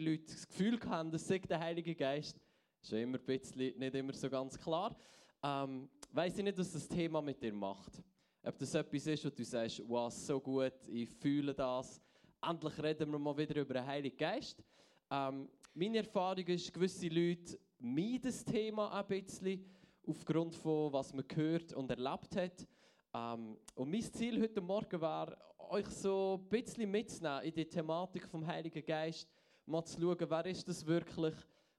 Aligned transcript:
Leute 0.00 0.32
das 0.32 0.48
Gefühl 0.48 0.78
haben, 0.86 1.10
das 1.10 1.26
sei 1.26 1.38
der 1.38 1.60
Heilige 1.60 1.94
Geist. 1.94 2.40
Schon 2.82 2.98
immer 2.98 3.18
ein 3.18 3.24
bisschen, 3.24 3.78
nicht 3.78 3.94
immer 3.94 4.12
so 4.12 4.30
ganz 4.30 4.58
klar. 4.58 4.96
Ähm, 5.42 5.88
Weiß 6.12 6.36
ich 6.38 6.42
nicht, 6.42 6.58
was 6.58 6.72
das 6.72 6.88
Thema 6.88 7.22
mit 7.22 7.40
dir 7.40 7.52
macht. 7.52 8.02
Ob 8.42 8.58
das 8.58 8.74
etwas 8.74 9.06
ist, 9.06 9.24
wo 9.24 9.30
du 9.30 9.44
sagst, 9.44 9.80
wow, 9.86 10.12
so 10.12 10.40
gut, 10.40 10.72
ich 10.88 11.08
fühle 11.08 11.54
das. 11.54 12.00
Endlich 12.42 12.82
reden 12.82 13.12
wir 13.12 13.18
mal 13.18 13.36
wieder 13.36 13.60
über 13.60 13.74
den 13.74 13.86
Heiligen 13.86 14.16
Geist. 14.16 14.60
Ähm, 15.08 15.48
meine 15.72 15.98
Erfahrung 15.98 16.44
ist, 16.46 16.72
gewisse 16.72 17.06
Leute 17.08 17.58
meiden 17.78 18.22
das 18.22 18.44
Thema 18.44 18.90
ein 18.92 19.06
bisschen 19.06 19.64
aufgrund 20.04 20.54
von 20.56 20.92
was 20.92 21.12
man 21.14 21.28
gehört 21.28 21.74
und 21.74 21.90
erlebt 21.90 22.34
hat. 22.34 22.66
Ähm, 23.14 23.56
und 23.74 23.90
mein 23.90 24.02
Ziel 24.02 24.40
heute 24.40 24.60
Morgen 24.60 25.00
war, 25.00 25.36
euch 25.70 25.86
so 25.86 26.40
ein 26.42 26.48
bisschen 26.48 26.90
mitzunehmen 26.90 27.44
in 27.44 27.54
die 27.54 27.68
Thematik 27.68 28.26
vom 28.26 28.44
Heiligen 28.44 28.84
Geist, 28.84 29.28
mal 29.70 29.84
zu 29.84 30.00
schauen, 30.00 30.18
wer 30.28 30.46
ist 30.46 30.66
das 30.68 30.84
wirklich, 30.84 31.34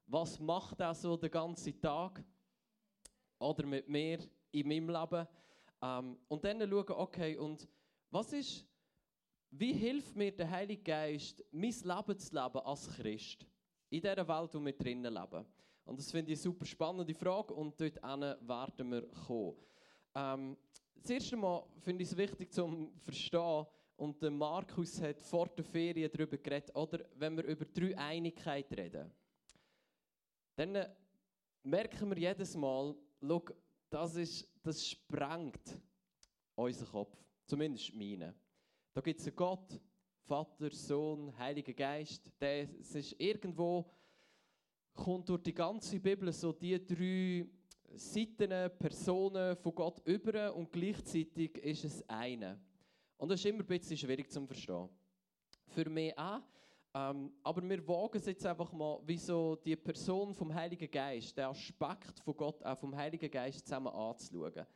was 0.06 0.40
macht 0.40 0.80
er 0.80 0.94
so 0.94 1.16
den 1.16 1.30
ganzen 1.30 1.80
Tag 1.80 2.24
oder 3.38 3.66
mit 3.66 3.88
mir 3.88 4.18
in 4.50 4.68
meinem 4.68 4.88
Leben. 4.88 5.28
Ähm, 5.80 6.18
und 6.28 6.44
dann 6.44 6.60
schauen, 6.60 6.90
okay, 6.90 7.36
und 7.36 7.68
was 8.10 8.32
ist, 8.32 8.66
wie 9.50 9.72
hilft 9.72 10.16
mir 10.16 10.32
der 10.32 10.50
Heilige 10.50 10.82
Geist, 10.82 11.44
mein 11.50 11.70
Leben 11.70 12.18
zu 12.18 12.34
leben 12.34 12.58
als 12.58 12.88
Christ? 12.96 13.46
In 13.90 14.00
dieser 14.00 14.26
Welt, 14.26 14.54
in 14.54 14.64
der 14.64 14.72
wir 14.72 14.78
drinnen 14.78 15.12
leben. 15.12 15.46
Und 15.84 15.98
das 15.98 16.10
finde 16.10 16.32
ich 16.32 16.38
eine 16.38 16.42
super 16.42 16.64
spannende 16.64 17.14
Frage 17.14 17.52
und 17.52 17.78
dort 17.78 18.02
werden 18.02 18.90
wir 18.90 19.08
kommen. 19.26 19.56
Ähm, 20.14 20.56
das 20.94 21.10
erste 21.10 21.36
Mal 21.36 21.64
finde 21.80 22.04
ich 22.04 22.10
es 22.10 22.16
wichtig 22.16 22.52
zu 22.52 22.92
verstehen, 23.00 23.66
und 23.96 24.20
der 24.22 24.30
Markus 24.30 25.00
hat 25.00 25.20
vor 25.22 25.48
der 25.48 25.64
Ferien 25.64 26.10
darüber 26.12 26.36
geredet, 26.36 26.74
oder 26.74 27.04
wenn 27.14 27.36
wir 27.36 27.44
über 27.44 27.64
drei 27.64 27.96
Einigkeit 27.96 28.72
reden, 28.76 29.10
dann 30.56 30.86
merken 31.62 32.10
wir 32.10 32.18
jedes 32.18 32.56
Mal, 32.56 32.94
schau, 33.20 33.44
das, 33.88 34.16
ist, 34.16 34.48
das 34.62 34.88
sprengt 34.88 35.80
unseren 36.54 36.88
Kopf, 36.88 37.16
zumindest 37.46 37.94
meinen. 37.94 38.34
Da 38.92 39.00
gibt 39.00 39.20
es 39.20 39.26
einen 39.26 39.36
Gott, 39.36 39.80
Vater, 40.24 40.70
Sohn, 40.70 41.36
Heiliger 41.38 41.72
Geist. 41.72 42.30
Der, 42.40 42.68
es 42.80 42.94
ist 42.94 43.18
irgendwo, 43.18 43.90
kommt 44.94 45.28
durch 45.28 45.42
die 45.42 45.54
ganze 45.54 45.98
Bibel 45.98 46.32
so 46.32 46.52
die 46.52 46.84
drei 46.86 47.46
Seiten, 47.94 48.70
Personen 48.78 49.56
von 49.56 49.74
Gott 49.74 50.00
über 50.06 50.54
und 50.54 50.72
gleichzeitig 50.72 51.58
ist 51.58 51.84
es 51.84 52.08
eine. 52.08 52.60
Und 53.22 53.28
das 53.28 53.38
ist 53.38 53.46
immer 53.46 53.60
ein 53.60 53.66
bisschen 53.66 53.96
schwierig 53.96 54.32
zu 54.32 54.44
verstehen. 54.44 54.88
Für 55.68 55.88
mich 55.88 56.18
auch. 56.18 56.40
Ähm, 56.92 57.32
aber 57.44 57.62
wir 57.62 57.86
wagen 57.86 58.16
es 58.16 58.26
jetzt 58.26 58.44
einfach 58.44 58.72
mal, 58.72 58.98
wie 59.06 59.16
so 59.16 59.54
die 59.54 59.76
Person 59.76 60.34
vom 60.34 60.52
Heiligen 60.52 60.90
Geist, 60.90 61.38
der 61.38 61.50
Aspekt 61.50 62.18
von 62.18 62.36
Gott, 62.36 62.60
auch 62.64 62.76
vom 62.76 62.96
Heiligen 62.96 63.30
Geist 63.30 63.64
zusammen 63.64 63.92
anzuschauen. 63.94 64.66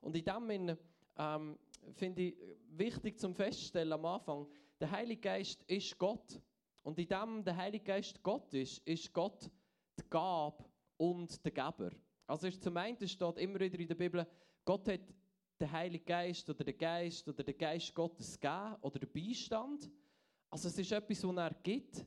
Und 0.00 0.16
in 0.16 0.24
dem 0.24 0.76
ähm, 1.16 1.56
finde 1.92 2.22
ich 2.22 2.34
wichtig 2.70 3.20
zum 3.20 3.36
Feststellen 3.36 3.92
am 3.92 4.04
Anfang, 4.04 4.48
der 4.80 4.90
Heilige 4.90 5.20
Geist 5.20 5.62
ist 5.68 5.96
Gott. 5.96 6.40
Und 6.82 6.98
in 6.98 7.06
dem 7.06 7.44
der 7.44 7.56
Heilige 7.56 7.84
Geist 7.84 8.20
Gott 8.20 8.52
ist, 8.52 8.78
ist 8.78 9.12
Gott 9.12 9.48
die 9.96 10.10
Gabe 10.10 10.64
und 10.96 11.44
der 11.44 11.52
Geber. 11.52 11.90
Also 12.26 12.50
zum 12.50 12.76
einen 12.78 13.06
steht 13.06 13.38
immer 13.38 13.60
wieder 13.60 13.78
in 13.78 13.86
der 13.86 13.94
Bibel, 13.94 14.26
Gott 14.64 14.88
hat 14.88 15.02
den 15.62 15.70
Heiligen 15.70 16.04
Geist 16.04 16.50
oder 16.50 16.64
den 16.64 16.76
Geist 16.76 17.28
oder 17.28 17.44
den 17.44 17.56
Geist 17.56 17.94
Gottes 17.94 18.38
gegeben 18.38 18.76
oder 18.80 18.98
den 18.98 19.12
Beistand. 19.12 19.88
Also 20.50 20.68
es 20.68 20.76
ist 20.76 20.90
etwas, 20.90 21.22
was 21.22 21.36
er 21.36 21.54
gibt, 21.62 22.04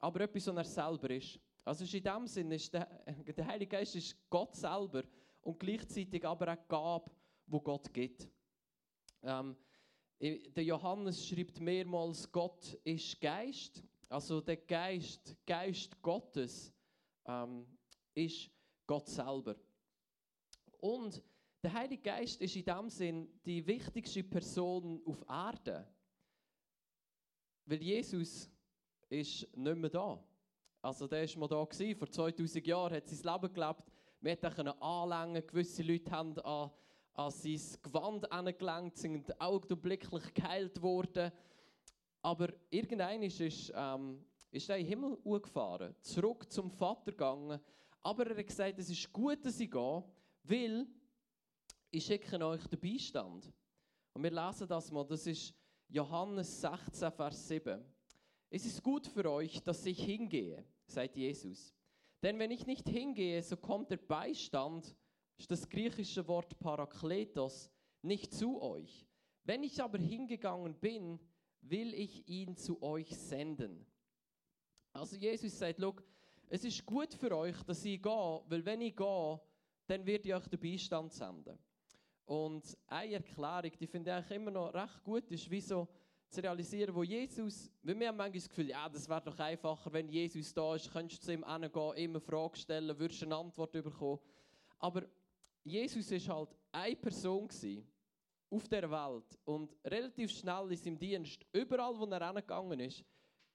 aber 0.00 0.22
etwas, 0.22 0.48
was 0.48 0.56
er 0.56 0.64
selber 0.64 1.10
ist. 1.10 1.38
Also 1.64 1.84
in 1.96 2.02
dem 2.02 2.26
Sinne 2.26 2.56
ist 2.56 2.74
der, 2.74 2.86
der 3.36 3.46
Heilige 3.46 3.76
Geist 3.76 3.94
ist 3.94 4.16
Gott 4.28 4.56
selber 4.56 5.04
und 5.42 5.60
gleichzeitig 5.60 6.26
aber 6.26 6.52
auch 6.52 6.68
Gabe, 6.68 7.10
wo 7.46 7.60
Gott 7.60 7.92
gibt. 7.94 8.28
Ähm, 9.22 9.56
der 10.20 10.64
Johannes 10.64 11.24
schreibt 11.24 11.60
mehrmals, 11.60 12.30
Gott 12.32 12.74
ist 12.82 13.20
Geist. 13.20 13.84
Also 14.08 14.40
der 14.40 14.56
Geist, 14.56 15.36
Geist 15.46 16.02
Gottes, 16.02 16.72
ähm, 17.26 17.64
ist 18.14 18.50
Gott 18.86 19.06
selber. 19.06 19.54
Und 20.80 21.22
der 21.62 21.72
Heilige 21.72 22.02
Geist 22.02 22.40
ist 22.40 22.54
in 22.54 22.64
dem 22.64 22.88
Sinn 22.88 23.28
die 23.44 23.66
wichtigste 23.66 24.22
Person 24.22 25.02
auf 25.04 25.24
Erden. 25.28 25.84
Weil 27.66 27.82
Jesus 27.82 28.48
ist 29.08 29.56
nicht 29.56 29.76
mehr 29.76 29.90
da. 29.90 30.22
Also 30.80 31.08
der 31.08 31.24
ist 31.24 31.36
mal 31.36 31.48
da 31.48 31.64
gewesen, 31.64 31.98
vor 31.98 32.08
2000 32.08 32.66
Jahren, 32.66 32.94
hat 32.94 33.08
sein 33.08 33.34
Leben 33.34 33.52
gelebt. 33.52 33.92
Wir 34.20 34.32
hätten 34.32 34.68
anlängen 34.68 35.46
gewisse 35.46 35.82
Leute 35.82 36.10
haben 36.10 36.38
an, 36.40 36.70
an 37.14 37.30
sein 37.30 37.60
Gewand 37.82 38.30
angelangt, 38.30 38.96
sind 38.96 39.40
augenblicklich 39.40 40.34
geheilt 40.34 40.80
worden. 40.80 41.32
Aber 42.22 42.52
irgendein 42.70 43.22
ist, 43.22 43.72
ähm, 43.74 44.24
ist 44.50 44.68
er 44.68 44.76
in 44.76 44.86
den 44.86 44.88
Himmel 44.88 45.40
gefahren, 45.40 45.94
zurück 46.00 46.50
zum 46.50 46.70
Vater 46.70 47.10
gegangen. 47.10 47.60
Aber 48.00 48.26
er 48.26 48.38
hat 48.38 48.46
gesagt, 48.46 48.78
es 48.78 48.90
ist 48.90 49.12
gut, 49.12 49.44
dass 49.44 49.58
ich 49.58 49.70
gehe, 49.70 50.04
weil 50.44 50.86
ich 51.90 52.04
schicke 52.04 52.44
euch 52.44 52.66
den 52.66 52.80
Beistand. 52.80 53.52
Und 54.12 54.22
wir 54.22 54.30
lesen 54.30 54.68
das 54.68 54.90
mal, 54.90 55.04
das 55.06 55.26
ist 55.26 55.54
Johannes 55.88 56.60
16, 56.60 57.12
Vers 57.12 57.48
7. 57.48 57.84
Es 58.50 58.64
ist 58.64 58.82
gut 58.82 59.06
für 59.06 59.30
euch, 59.30 59.62
dass 59.62 59.84
ich 59.86 60.02
hingehe, 60.02 60.64
sagt 60.86 61.16
Jesus. 61.16 61.74
Denn 62.22 62.38
wenn 62.38 62.50
ich 62.50 62.66
nicht 62.66 62.88
hingehe, 62.88 63.42
so 63.42 63.56
kommt 63.56 63.90
der 63.90 63.98
Beistand, 63.98 64.96
das 65.48 65.68
griechische 65.68 66.26
Wort 66.26 66.58
Parakletos, 66.58 67.70
nicht 68.02 68.34
zu 68.34 68.60
euch. 68.60 69.06
Wenn 69.44 69.62
ich 69.62 69.82
aber 69.82 69.98
hingegangen 69.98 70.74
bin, 70.74 71.20
will 71.60 71.94
ich 71.94 72.28
ihn 72.28 72.56
zu 72.56 72.82
euch 72.82 73.16
senden. 73.16 73.86
Also 74.92 75.16
Jesus 75.16 75.58
sagt, 75.58 75.78
look, 75.78 76.02
es 76.48 76.64
ist 76.64 76.84
gut 76.84 77.14
für 77.14 77.36
euch, 77.36 77.62
dass 77.62 77.84
ich 77.84 78.02
gehe, 78.02 78.42
weil 78.48 78.64
wenn 78.64 78.80
ich 78.80 78.96
gehe, 78.96 79.40
dann 79.86 80.04
wird 80.04 80.26
ich 80.26 80.34
euch 80.34 80.48
den 80.48 80.60
Beistand 80.60 81.12
senden. 81.12 81.58
Und 82.28 82.76
eine 82.88 83.14
Erklärung, 83.14 83.72
die 83.80 83.86
finde 83.86 84.10
ich 84.10 84.16
eigentlich 84.16 84.36
immer 84.36 84.50
noch 84.50 84.74
recht 84.74 85.02
gut, 85.02 85.30
ist, 85.30 85.50
wie 85.50 85.62
so 85.62 85.88
zu 86.28 86.42
realisieren, 86.42 86.94
wo 86.94 87.02
Jesus, 87.02 87.70
weil 87.82 87.98
wir 87.98 88.08
haben 88.08 88.18
manchmal 88.18 88.38
das 88.38 88.48
Gefühl, 88.50 88.68
ja, 88.68 88.86
das 88.86 89.08
wäre 89.08 89.22
doch 89.22 89.38
einfacher, 89.38 89.90
wenn 89.94 90.10
Jesus 90.10 90.52
da 90.52 90.74
ist, 90.74 90.92
könntest 90.92 91.22
du 91.22 91.26
zu 91.26 91.32
ihm 91.32 91.42
hingehen, 91.42 91.96
ihm 91.96 92.10
eine 92.10 92.20
Frage 92.20 92.58
stellen, 92.58 92.98
würdest 92.98 93.22
eine 93.22 93.34
Antwort 93.34 93.72
bekommen. 93.72 94.18
Aber 94.78 95.04
Jesus 95.64 96.10
ist 96.10 96.28
halt 96.28 96.50
eine 96.70 96.96
Person 96.96 97.48
auf 98.50 98.68
der 98.68 98.90
Welt 98.90 99.38
und 99.46 99.74
relativ 99.86 100.30
schnell 100.30 100.70
in 100.70 100.76
seinem 100.76 100.98
Dienst, 100.98 101.46
überall 101.50 101.98
wo 101.98 102.04
er 102.04 102.26
hingegangen 102.26 102.80
ist, 102.80 103.06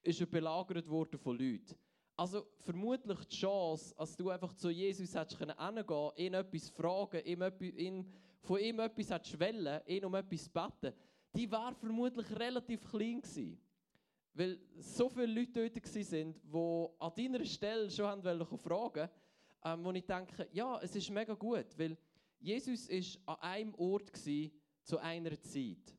ist 0.02 0.20
er 0.20 0.26
belagert 0.26 0.90
worden 0.90 1.20
von 1.20 1.38
Leuten. 1.38 1.76
Also 2.16 2.48
vermutlich 2.58 3.20
die 3.26 3.38
Chance, 3.38 3.94
dass 3.96 4.16
du 4.16 4.32
einfach 4.32 4.56
zu 4.56 4.72
Jesus 4.72 5.14
hättest 5.14 5.38
hingehen 5.38 5.86
können, 5.86 6.12
ihn 6.16 6.34
etwas 6.34 6.70
fragen, 6.70 7.24
ihm, 7.24 7.44
ihn 7.78 8.14
von 8.44 8.60
ihm 8.60 8.80
etwas 8.80 9.40
wollen, 9.40 9.82
ihn 9.88 10.06
um 10.06 10.16
etwas 10.16 10.48
beten, 10.50 10.94
die 11.36 11.50
war 11.50 11.74
vermutlich 11.74 12.30
relativ 12.38 12.84
klein 12.84 13.22
gewesen. 13.22 13.60
Weil 14.36 14.60
so 14.78 15.10
viele 15.10 15.28
Leute 15.28 15.70
dort 15.70 15.76
waren, 15.86 16.36
die 16.44 17.00
an 17.00 17.14
deiner 17.16 17.46
Stelle 17.46 17.90
schon 17.90 18.58
fragen 18.58 19.10
ähm, 19.66 19.84
wo 19.84 19.92
ich 19.92 20.06
denke, 20.06 20.48
ja, 20.52 20.80
es 20.82 20.96
ist 20.96 21.10
mega 21.10 21.34
gut, 21.34 21.68
weil 21.78 21.98
Jesus 22.40 22.88
ist 22.88 23.20
an 23.26 23.38
einem 23.40 23.76
Ort 23.76 24.12
gewesen, 24.12 24.52
zu 24.84 24.98
einer 24.98 25.40
Zeit. 25.42 25.96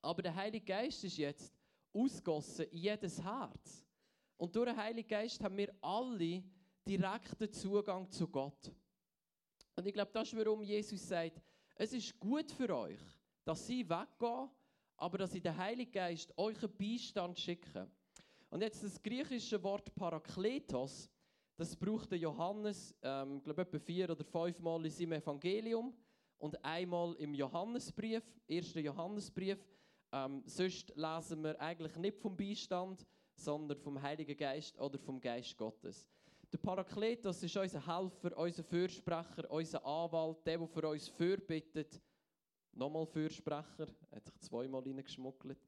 Aber 0.00 0.22
der 0.22 0.34
Heilige 0.34 0.64
Geist 0.64 1.02
ist 1.02 1.16
jetzt 1.16 1.52
ausgossen 1.92 2.66
in 2.70 2.78
jedes 2.78 3.20
Herz. 3.20 3.84
Und 4.36 4.54
durch 4.54 4.68
den 4.68 4.76
Heiligen 4.76 5.08
Geist 5.08 5.42
haben 5.42 5.56
wir 5.56 5.74
alle 5.80 6.42
direkten 6.86 7.52
Zugang 7.52 8.08
zu 8.08 8.28
Gott. 8.28 8.72
Und 9.80 9.86
ich 9.86 9.94
glaube, 9.94 10.10
das 10.12 10.30
ist, 10.30 10.36
warum 10.36 10.62
Jesus 10.62 11.08
sagt, 11.08 11.40
es 11.74 11.94
ist 11.94 12.20
gut 12.20 12.52
für 12.52 12.76
euch, 12.76 13.00
dass 13.46 13.66
sie 13.66 13.88
weggehen, 13.88 14.50
aber 14.98 15.16
dass 15.16 15.34
ich 15.34 15.40
den 15.40 15.56
Heiligen 15.56 15.90
Geist 15.90 16.34
einen 16.36 16.76
Beistand 16.76 17.38
schicke. 17.38 17.90
Und 18.50 18.60
jetzt 18.60 18.84
das 18.84 19.02
griechische 19.02 19.62
Wort 19.62 19.94
Parakletos, 19.94 21.08
das 21.56 21.74
braucht 21.74 22.10
der 22.10 22.18
Johannes, 22.18 22.94
ähm, 23.00 23.42
glaube, 23.42 23.62
etwa 23.62 23.78
vier 23.78 24.10
oder 24.10 24.22
fünf 24.22 24.60
Mal 24.60 24.84
in 24.84 24.90
seinem 24.90 25.12
Evangelium 25.12 25.94
und 26.36 26.62
einmal 26.62 27.14
im 27.14 27.32
Johannesbrief, 27.32 28.22
ersten 28.46 28.80
Johannesbrief. 28.80 29.66
Ähm, 30.12 30.42
sonst 30.44 30.94
lesen 30.94 31.42
wir 31.42 31.58
eigentlich 31.58 31.96
nicht 31.96 32.18
vom 32.18 32.36
Beistand, 32.36 33.06
sondern 33.34 33.78
vom 33.78 34.02
Heiligen 34.02 34.36
Geist 34.36 34.78
oder 34.78 34.98
vom 34.98 35.22
Geist 35.22 35.56
Gottes. 35.56 36.06
Der 36.52 36.58
Parakletos 36.58 37.42
ist 37.44 37.56
unser 37.56 37.86
Helfer, 37.86 38.36
unser 38.36 38.64
Fürsprecher, 38.64 39.48
unser 39.50 39.84
Anwalt, 39.86 40.44
der, 40.44 40.58
der 40.58 40.66
für 40.66 40.88
uns 40.88 41.08
fürbittet. 41.08 42.00
Nochmal 42.72 43.06
Fürsprecher, 43.06 43.86
hat 44.10 44.24
sich 44.24 44.38
zweimal 44.40 44.82
reingeschmuggelt. 44.82 45.58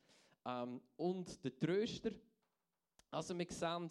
Ähm, 0.45 0.81
und 0.97 1.45
der 1.45 1.57
Tröster. 1.57 2.11
Also 3.11 3.39
wir 3.39 3.47
sehen, 3.49 3.91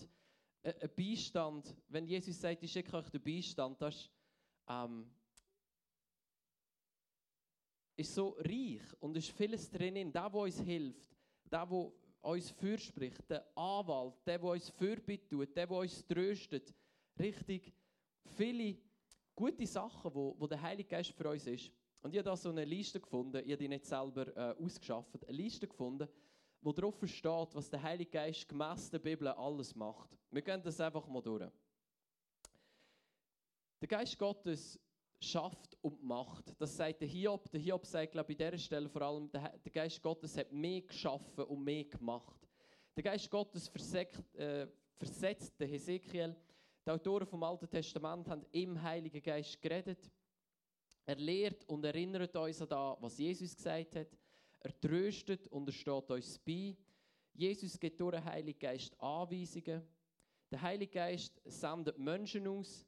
ein 0.63 0.89
Beistand, 0.95 1.75
wenn 1.87 2.05
Jesus 2.05 2.39
sagt, 2.39 2.61
ich 2.61 2.71
schicke 2.71 2.97
euch 2.97 3.09
den 3.09 3.21
Beistand, 3.21 3.81
das 3.81 3.95
ist, 3.95 4.11
ähm, 4.67 5.09
ist 7.95 8.13
so 8.13 8.35
reich 8.39 8.81
und 8.99 9.15
ist 9.15 9.31
vieles 9.31 9.69
drin. 9.69 10.11
Der, 10.11 10.29
der 10.29 10.33
uns 10.33 10.59
hilft, 10.59 11.15
der, 11.45 11.65
der 11.65 11.91
uns 12.21 12.51
fürspricht, 12.51 13.29
der 13.29 13.45
Anwalt, 13.57 14.15
der, 14.25 14.39
der 14.39 14.49
uns 14.49 14.69
Fürbitte 14.69 15.29
tut, 15.29 15.55
der, 15.55 15.67
der 15.67 15.77
uns 15.77 16.05
tröstet. 16.05 16.73
Richtig 17.19 17.73
viele 18.35 18.77
gute 19.35 19.65
Sachen, 19.65 20.13
wo, 20.13 20.35
wo 20.37 20.47
der 20.47 20.61
Heilige 20.61 20.89
Geist 20.89 21.11
für 21.11 21.29
uns 21.29 21.47
ist. 21.47 21.71
Und 22.01 22.13
ich 22.13 22.19
habe 22.19 22.29
da 22.29 22.35
so 22.35 22.49
eine 22.49 22.65
Liste 22.65 22.99
gefunden, 22.99 23.37
ich 23.37 23.51
habe 23.51 23.57
die 23.57 23.67
nicht 23.67 23.85
selber 23.85 24.35
äh, 24.35 24.63
ausgeschafft, 24.63 25.23
eine 25.27 25.37
Liste 25.37 25.67
gefunden, 25.67 26.07
wo 26.61 26.71
drauf 26.71 26.95
steht, 27.05 27.55
was 27.55 27.69
der 27.69 27.81
Heilige 27.81 28.11
Geist 28.11 28.47
gemäss 28.47 28.89
der 28.89 28.99
Bibel 28.99 29.27
alles 29.27 29.75
macht. 29.75 30.09
Wir 30.31 30.41
gehen 30.41 30.61
das 30.63 30.79
einfach 30.79 31.07
mal 31.07 31.21
durch. 31.21 31.51
Der 33.81 33.87
Geist 33.87 34.17
Gottes 34.17 34.79
schafft 35.19 35.77
und 35.81 36.03
macht. 36.03 36.53
Das 36.59 36.75
sagt 36.75 37.01
der 37.01 37.07
Hiob. 37.07 37.49
Der 37.51 37.59
Hiob 37.59 37.85
sagt, 37.85 38.11
glaube 38.11 38.31
ich, 38.31 38.39
an 38.39 38.51
dieser 38.51 38.63
Stelle 38.63 38.89
vor 38.89 39.01
allem, 39.01 39.31
der, 39.31 39.59
Geist 39.71 40.01
Gottes 40.01 40.37
hat 40.37 40.51
mehr 40.51 40.81
geschaffen 40.81 41.43
und 41.45 41.63
mehr 41.63 41.85
gemacht. 41.85 42.47
Der 42.95 43.03
Geist 43.03 43.29
Gottes 43.29 43.67
versetzt, 43.67 44.35
äh, 44.35 44.67
versetzt 44.97 45.59
den 45.59 45.69
Hesekiel. 45.69 46.35
Die 46.85 46.89
Autoren 46.89 47.27
vom 47.27 47.43
Alten 47.43 47.69
Testament 47.69 48.27
haben 48.27 48.45
im 48.51 48.81
Heiligen 48.81 49.21
Geist 49.21 49.61
geredet. 49.61 50.11
Er 51.05 51.15
lehrt 51.15 51.63
und 51.65 51.83
erinnert 51.85 52.35
uns 52.35 52.61
an 52.61 52.69
das, 52.69 52.97
was 52.99 53.17
Jesus 53.17 53.55
gesagt 53.55 53.95
hat. 53.95 54.07
Er 54.61 54.79
tröstet 54.79 55.47
und 55.49 55.67
er 55.67 55.73
steht 55.73 56.09
uns 56.09 56.39
bei. 56.39 56.75
Jesus 57.33 57.79
gibt 57.79 57.99
durch 58.01 58.15
den 58.15 58.25
Heiligen 58.25 58.59
Geist 58.59 58.99
Anweisungen. 58.99 59.81
Der 60.49 60.61
Heilige 60.61 60.91
Geist 60.91 61.39
sendet 61.45 61.97
Menschen 61.97 62.47
aus. 62.47 62.85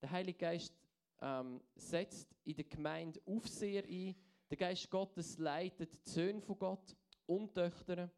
Der 0.00 0.10
Heilige 0.10 0.38
Geist 0.38 0.74
ähm, 1.20 1.60
setzt 1.74 2.28
in 2.44 2.56
der 2.56 2.64
Gemeinde 2.64 3.20
Aufseher 3.26 3.84
ein. 3.84 4.14
Der 4.50 4.56
Geist 4.56 4.88
Gottes 4.88 5.38
leitet 5.38 5.94
die 6.06 6.10
Söhne 6.10 6.40
von 6.40 6.58
Gott 6.58 6.96
und 7.26 7.54
Töchter. 7.54 8.10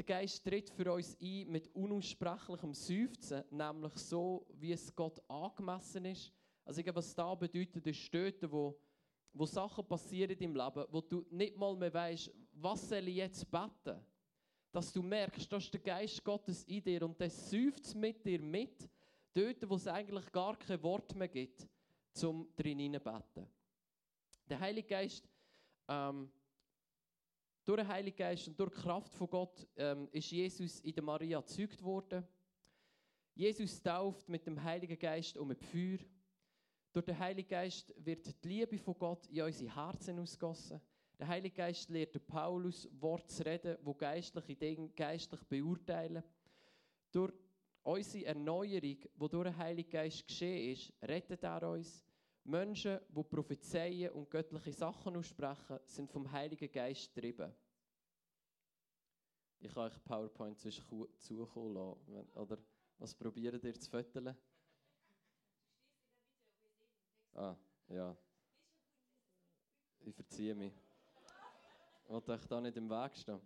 Der 0.00 0.16
Geist 0.16 0.42
tritt 0.42 0.70
für 0.70 0.94
uns 0.94 1.14
ein 1.20 1.46
mit 1.50 1.68
unaussprechlichem 1.74 2.72
Seufzen, 2.72 3.44
nämlich 3.50 3.92
so, 3.96 4.46
wie 4.54 4.72
es 4.72 4.96
Gott 4.96 5.20
angemessen 5.28 6.06
ist. 6.06 6.32
Also, 6.64 6.80
was 6.94 7.14
da 7.14 7.34
bedeutet, 7.34 7.86
ist 7.86 8.14
dort, 8.14 8.50
wo, 8.50 8.80
wo 9.34 9.44
Sachen 9.44 9.86
passieren 9.86 10.38
im 10.38 10.56
Leben, 10.56 10.86
wo 10.88 11.02
du 11.02 11.26
nicht 11.28 11.54
mal 11.54 11.76
mehr 11.76 11.92
weißt, 11.92 12.32
was 12.52 12.88
soll 12.88 13.08
ich 13.08 13.16
jetzt 13.16 13.50
beten? 13.50 14.02
Dass 14.72 14.90
du 14.90 15.02
merkst, 15.02 15.52
dass 15.52 15.70
der 15.70 15.80
Geist 15.80 16.24
Gottes 16.24 16.64
in 16.64 16.82
dir 16.82 17.02
und 17.02 17.20
der 17.20 17.28
seufzt 17.28 17.94
mit 17.94 18.24
dir 18.24 18.40
mit, 18.40 18.88
dort, 19.34 19.68
wo 19.68 19.74
es 19.74 19.86
eigentlich 19.86 20.32
gar 20.32 20.56
kein 20.56 20.82
Wort 20.82 21.14
mehr 21.14 21.28
gibt 21.28 21.68
zum 22.14 22.48
drin 22.56 22.92
beten. 22.92 23.46
Der 24.48 24.60
Heilige 24.60 24.88
Geist, 24.88 25.28
ähm, 25.88 26.32
durch 27.64 27.78
den 27.78 27.88
Heiligen 27.88 28.16
Geist 28.16 28.48
und 28.48 28.58
durch 28.58 28.70
die 28.70 28.80
Kraft 28.80 29.14
von 29.14 29.28
Gott 29.28 29.66
ähm, 29.76 30.08
ist 30.12 30.30
Jesus 30.30 30.80
in 30.80 30.94
der 30.94 31.02
Maria 31.02 31.40
gezeugt 31.40 31.82
worden. 31.82 32.26
Jesus 33.34 33.82
tauft 33.82 34.28
mit 34.28 34.46
dem 34.46 34.62
Heiligen 34.62 34.98
Geist 34.98 35.36
und 35.36 35.48
mit 35.48 35.62
Feuer. 35.64 35.98
Durch 36.92 37.04
den 37.04 37.18
Heiligen 37.18 37.48
Geist 37.48 37.94
wird 37.98 38.44
die 38.44 38.48
Liebe 38.48 38.78
von 38.78 38.98
Gott 38.98 39.26
in 39.28 39.42
unsere 39.42 39.74
Herzen 39.74 40.18
ausgossen. 40.18 40.80
Der 41.20 41.28
Heilige 41.28 41.54
Geist 41.54 41.90
lehrt 41.90 42.26
Paulus, 42.26 42.88
Wort 42.98 43.30
zu 43.30 43.44
reden, 43.44 43.76
wo 43.82 43.94
geistliche 43.94 44.56
Dinge 44.56 44.88
geistlich 44.96 45.42
beurteilen. 45.44 46.22
Durch 47.12 47.32
unsere 47.82 48.24
Erneuerung, 48.24 48.80
die 48.80 49.28
durch 49.28 49.44
den 49.44 49.56
Heiligen 49.56 49.90
Geist 49.90 50.26
geschehen 50.26 50.72
ist, 50.72 50.92
rettet 51.02 51.42
er 51.42 51.68
uns. 51.68 52.02
Menschen, 52.44 53.00
die 53.08 53.22
prophezeien 53.22 54.10
und 54.12 54.30
göttliche 54.30 54.72
Sachen 54.72 55.16
aussprechen, 55.16 55.78
sind 55.84 56.10
vom 56.10 56.30
Heiligen 56.30 56.70
Geist 56.70 57.14
getrieben. 57.14 57.52
Ich 59.60 59.72
kann 59.74 59.84
euch 59.84 60.02
PowerPoint 60.04 60.58
zukommen 60.58 61.74
lassen. 61.74 62.30
Oder 62.34 62.58
was 62.98 63.14
probiert 63.14 63.62
ihr 63.62 63.74
zu 63.78 63.90
föteln? 63.90 64.34
Ah, 67.34 67.54
ja. 67.88 68.16
Ich 70.00 70.14
verziehe 70.14 70.54
mich. 70.54 70.72
Ich 72.04 72.10
wollte 72.10 72.32
euch 72.32 72.46
da 72.46 72.60
nicht 72.60 72.76
im 72.76 72.88
Weg 72.88 73.16
stehen. 73.16 73.40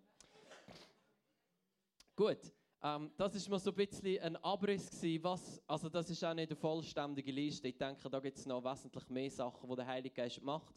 Gut. 2.15 2.53
Ähm, 2.87 3.11
das 3.17 3.35
ist 3.35 3.49
mal 3.49 3.59
so 3.59 3.71
ein 3.71 3.77
bisschen 3.77 4.21
ein 4.21 4.37
Abriss 4.37 4.91
gewesen, 4.91 5.25
was, 5.25 5.63
also 5.67 5.89
das 5.89 6.11
ist 6.11 6.23
auch 6.23 6.35
nicht 6.35 6.51
eine 6.51 6.57
vollständige 6.57 7.33
Liste. 7.33 7.69
Ich 7.69 7.79
denke, 7.79 8.11
da 8.11 8.21
gibt 8.21 8.37
es 8.37 8.45
noch 8.45 8.63
wesentlich 8.63 9.09
mehr 9.09 9.31
Sachen, 9.31 9.71
die 9.71 9.77
der 9.77 9.87
Heilige 9.87 10.15
Geist 10.15 10.43
macht. 10.43 10.75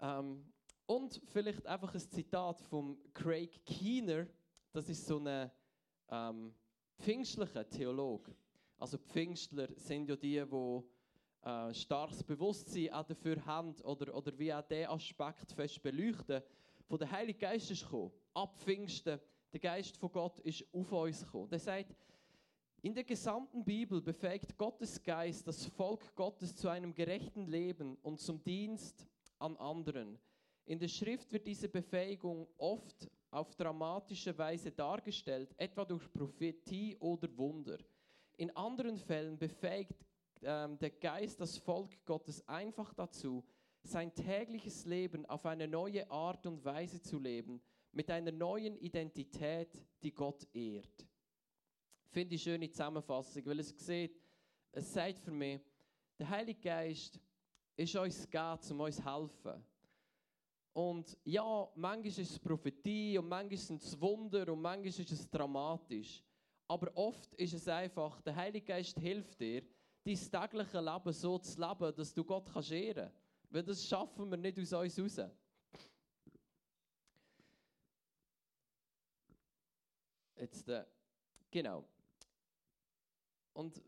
Ähm, 0.00 0.44
und 0.86 1.22
vielleicht 1.26 1.64
einfach 1.68 1.94
ein 1.94 2.00
Zitat 2.00 2.60
von 2.62 2.98
Craig 3.12 3.64
Keener. 3.64 4.26
Das 4.72 4.88
ist 4.88 5.06
so 5.06 5.20
ein 5.20 5.52
ähm, 6.10 6.52
pfingstlicher 6.98 7.68
Theologe. 7.68 8.34
Also 8.76 8.98
Pfingstler 8.98 9.68
sind 9.76 10.08
ja 10.08 10.16
die, 10.16 10.44
die 10.44 11.48
äh, 11.48 11.72
starkes 11.74 12.24
Bewusstsein 12.24 12.92
auch 12.92 13.04
dafür 13.04 13.46
haben 13.46 13.72
oder, 13.82 14.12
oder 14.12 14.36
wie 14.36 14.52
auch 14.52 14.62
diesen 14.62 14.86
Aspekt 14.86 15.52
fest 15.52 15.80
beleuchten. 15.80 16.42
Von 16.88 16.98
der 16.98 17.12
Heilige 17.12 17.38
Geist 17.38 17.70
ist 17.70 17.84
gekommen, 17.84 18.10
ab 18.34 18.58
Pfingsten 18.58 19.20
der 19.54 19.60
Geist 19.60 19.96
von 19.96 20.10
Gott 20.10 20.40
ist 20.40 20.64
auf 20.72 20.90
uns 20.90 21.24
gekommen. 21.24 21.48
Der 21.48 21.60
sagt, 21.60 21.94
in 22.82 22.92
der 22.92 23.04
gesamten 23.04 23.64
Bibel 23.64 24.02
befähigt 24.02 24.58
Gottes 24.58 25.00
Geist 25.00 25.46
das 25.46 25.64
Volk 25.66 26.14
Gottes 26.16 26.56
zu 26.56 26.68
einem 26.68 26.92
gerechten 26.92 27.46
Leben 27.46 27.96
und 28.02 28.18
zum 28.18 28.42
Dienst 28.42 29.06
an 29.38 29.56
anderen. 29.56 30.18
In 30.66 30.80
der 30.80 30.88
Schrift 30.88 31.30
wird 31.32 31.46
diese 31.46 31.68
Befähigung 31.68 32.48
oft 32.58 33.08
auf 33.30 33.54
dramatische 33.54 34.36
Weise 34.36 34.72
dargestellt, 34.72 35.54
etwa 35.56 35.84
durch 35.84 36.12
Prophetie 36.12 36.96
oder 36.98 37.28
Wunder. 37.36 37.78
In 38.36 38.54
anderen 38.56 38.98
Fällen 38.98 39.38
befähigt 39.38 40.04
ähm, 40.42 40.76
der 40.80 40.90
Geist 40.90 41.40
das 41.40 41.58
Volk 41.58 42.04
Gottes 42.04 42.46
einfach 42.48 42.92
dazu, 42.92 43.44
sein 43.84 44.12
tägliches 44.12 44.84
Leben 44.84 45.24
auf 45.26 45.46
eine 45.46 45.68
neue 45.68 46.10
Art 46.10 46.44
und 46.44 46.64
Weise 46.64 47.00
zu 47.00 47.20
leben– 47.20 47.62
mit 47.94 48.10
einer 48.10 48.32
neuen 48.32 48.76
Identität, 48.76 49.80
die 50.02 50.12
Gott 50.12 50.46
ehrt. 50.52 51.06
Finde 52.10 52.34
ich 52.34 52.46
eine 52.46 52.56
schöne 52.56 52.70
Zusammenfassung, 52.70 53.44
weil 53.46 53.60
es 53.60 53.74
sieht, 53.76 54.20
es 54.72 54.92
sagt 54.92 55.18
für 55.20 55.30
mich, 55.30 55.60
der 56.18 56.28
Heilige 56.28 56.60
Geist 56.60 57.20
ist 57.76 57.96
uns 57.96 58.22
gegeben, 58.22 58.58
um 58.70 58.80
uns 58.80 58.96
zu 58.96 59.04
helfen. 59.04 59.64
Und 60.72 61.16
ja, 61.24 61.68
manchmal 61.76 62.06
ist 62.06 62.18
es 62.18 62.38
Prophetie 62.38 63.16
und 63.18 63.28
manchmal 63.28 63.56
sind 63.56 63.82
es 63.82 64.00
Wunder 64.00 64.52
und 64.52 64.60
manchmal 64.60 64.88
ist 64.88 65.12
es 65.12 65.30
dramatisch. 65.30 66.22
Aber 66.66 66.90
oft 66.96 67.32
ist 67.34 67.54
es 67.54 67.68
einfach, 67.68 68.20
der 68.22 68.34
Heilige 68.34 68.66
Geist 68.66 68.98
hilft 68.98 69.40
dir, 69.40 69.62
dein 70.04 70.16
tägliches 70.16 70.72
Leben 70.72 71.12
so 71.12 71.38
zu 71.38 71.60
leben, 71.60 71.94
dass 71.94 72.12
du 72.12 72.24
Gott 72.24 72.50
kannst 72.52 72.72
ehren 72.72 73.04
kannst. 73.04 73.16
Weil 73.50 73.62
das 73.62 73.86
schaffen 73.86 74.30
wir 74.30 74.36
nicht 74.36 74.58
aus 74.58 74.72
uns 74.72 74.96
heraus. 74.96 75.30
Jetzt, 80.44 80.68
äh, 80.68 80.84
genau. 81.50 81.88
Und 83.54 83.82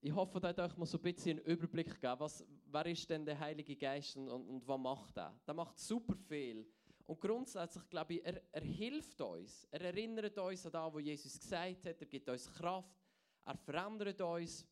ich 0.00 0.14
hoffe, 0.14 0.40
da 0.40 0.48
hat 0.48 0.58
euch 0.58 0.76
mal 0.78 0.86
so 0.86 0.96
ein 0.96 1.02
bisschen 1.02 1.38
einen 1.38 1.46
Überblick 1.46 1.88
gegeben, 1.88 2.20
was, 2.20 2.42
wer 2.70 2.86
ist 2.86 3.10
denn 3.10 3.26
der 3.26 3.38
Heilige 3.38 3.76
Geist 3.76 4.16
und, 4.16 4.30
und, 4.30 4.48
und 4.48 4.66
was 4.66 4.78
macht 4.78 5.18
er? 5.18 5.38
Der 5.46 5.52
macht 5.52 5.78
super 5.78 6.16
viel. 6.16 6.66
Und 7.04 7.20
grundsätzlich 7.20 7.86
glaube 7.90 8.14
ich, 8.14 8.24
er, 8.24 8.40
er 8.50 8.62
hilft 8.62 9.20
uns. 9.20 9.68
Er 9.70 9.82
erinnert 9.82 10.38
uns 10.38 10.64
an 10.64 10.72
das, 10.72 10.94
was 10.94 11.02
Jesus 11.02 11.38
gesagt 11.38 11.84
hat. 11.84 12.00
Er 12.00 12.06
gibt 12.06 12.30
uns 12.30 12.50
Kraft. 12.50 12.96
Er 13.44 13.56
verändert 13.58 14.22
uns. 14.22 14.66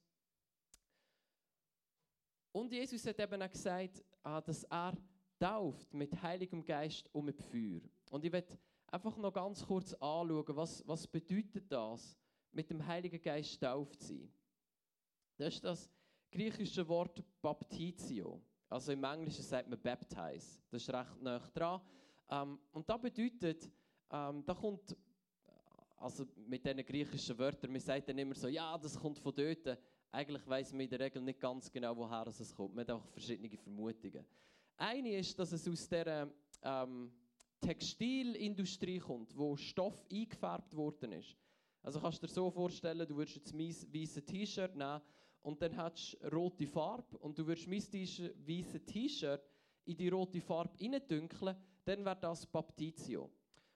Und 2.53 2.73
Jesus 2.73 3.05
hat 3.07 3.21
eben 3.21 3.43
auch 3.43 3.51
gesagt, 3.51 4.03
ah, 4.23 4.41
dass 4.41 4.65
er 4.65 4.97
tauft 5.39 5.93
mit 5.93 6.23
Heiligem 6.23 6.65
Geist 6.65 7.07
und 7.15 7.27
mit 7.27 7.39
Feuer. 7.39 7.83
Und 8.11 8.25
ich 8.25 8.33
werde 8.33 8.59
einfach 8.93 9.17
noch 9.17 9.33
ganz 9.33 9.65
kurz 9.67 9.95
anschauen, 9.95 10.45
was, 10.49 10.87
was 10.87 11.07
bedeutet 11.07 11.65
das, 11.73 12.17
mit 12.53 12.69
dem 12.69 12.87
Heiligen 12.87 13.21
Geist 13.21 13.61
tauft 13.61 14.01
sein. 14.03 14.31
Das 15.39 15.55
ist 15.55 15.65
das 15.65 15.91
griechische 16.31 16.87
Wort 16.87 17.23
Baptizio. 17.41 18.43
Also 18.69 18.93
im 18.93 19.03
Englischen 19.05 19.43
sagt 19.43 19.69
man 19.69 19.81
baptize. 19.81 20.61
Das 20.71 20.83
ist 20.83 20.93
recht 20.93 21.21
nah 21.21 21.39
dran. 21.39 21.81
Ähm, 22.29 22.59
und 22.73 22.89
das 22.89 23.01
bedeutet, 23.01 23.71
ähm, 24.11 24.45
da 24.45 24.55
kommt, 24.55 24.97
also 25.97 26.27
mit 26.47 26.65
diesen 26.65 26.85
griechischen 26.85 27.39
Wörtern, 27.39 27.73
man 27.73 27.81
sagt 27.81 28.09
dann 28.09 28.19
immer 28.19 28.35
so, 28.35 28.49
ja, 28.49 28.77
das 28.77 28.99
kommt 28.99 29.19
von 29.19 29.35
dort. 29.35 29.79
Eigentlich 30.11 30.47
weiß 30.47 30.73
man 30.73 30.83
in 30.83 30.91
der 30.91 31.01
Regel 31.01 31.23
nicht 31.23 31.41
ganz 31.41 31.71
genau, 31.71 31.97
woher 31.97 32.27
es 32.27 32.55
kommt. 32.55 32.75
Man 32.75 32.87
hat 32.87 32.91
auch 32.91 33.07
verschiedene 33.07 33.57
Vermutungen. 33.57 34.25
Eine 34.77 35.17
ist, 35.17 35.39
dass 35.39 35.53
es 35.53 35.67
aus 35.67 35.89
der 35.89 36.31
ähm, 36.63 37.11
Textilindustrie 37.63 38.99
kommt, 38.99 39.37
wo 39.37 39.57
Stoff 39.57 40.05
eingefärbt 40.13 40.77
worden 40.77 41.13
ist. 41.13 41.37
Also 41.83 42.01
kannst 42.01 42.23
du 42.23 42.27
dir 42.27 42.33
so 42.33 42.51
vorstellen, 42.51 43.07
du 43.07 43.17
würdest 43.17 43.37
jetzt 43.37 43.55
mein 43.55 43.71
weißes 43.71 44.25
T-Shirt 44.25 44.77
nehmen 44.77 45.01
und 45.41 45.63
dann 45.63 45.73
hättest 45.73 46.19
du 46.21 46.29
rote 46.29 46.67
Farbe 46.67 47.17
und 47.19 47.39
du 47.39 47.47
würdest 47.47 47.69
mein 47.69 47.81
weißes 47.81 48.85
T-Shirt 48.85 49.43
in 49.85 49.97
die 49.97 50.09
rote 50.09 50.41
Farbe 50.41 50.79
reindünkeln, 50.81 51.57
dann 51.85 52.05
wäre 52.05 52.19
das 52.21 52.47
Baptizio. 52.47 53.31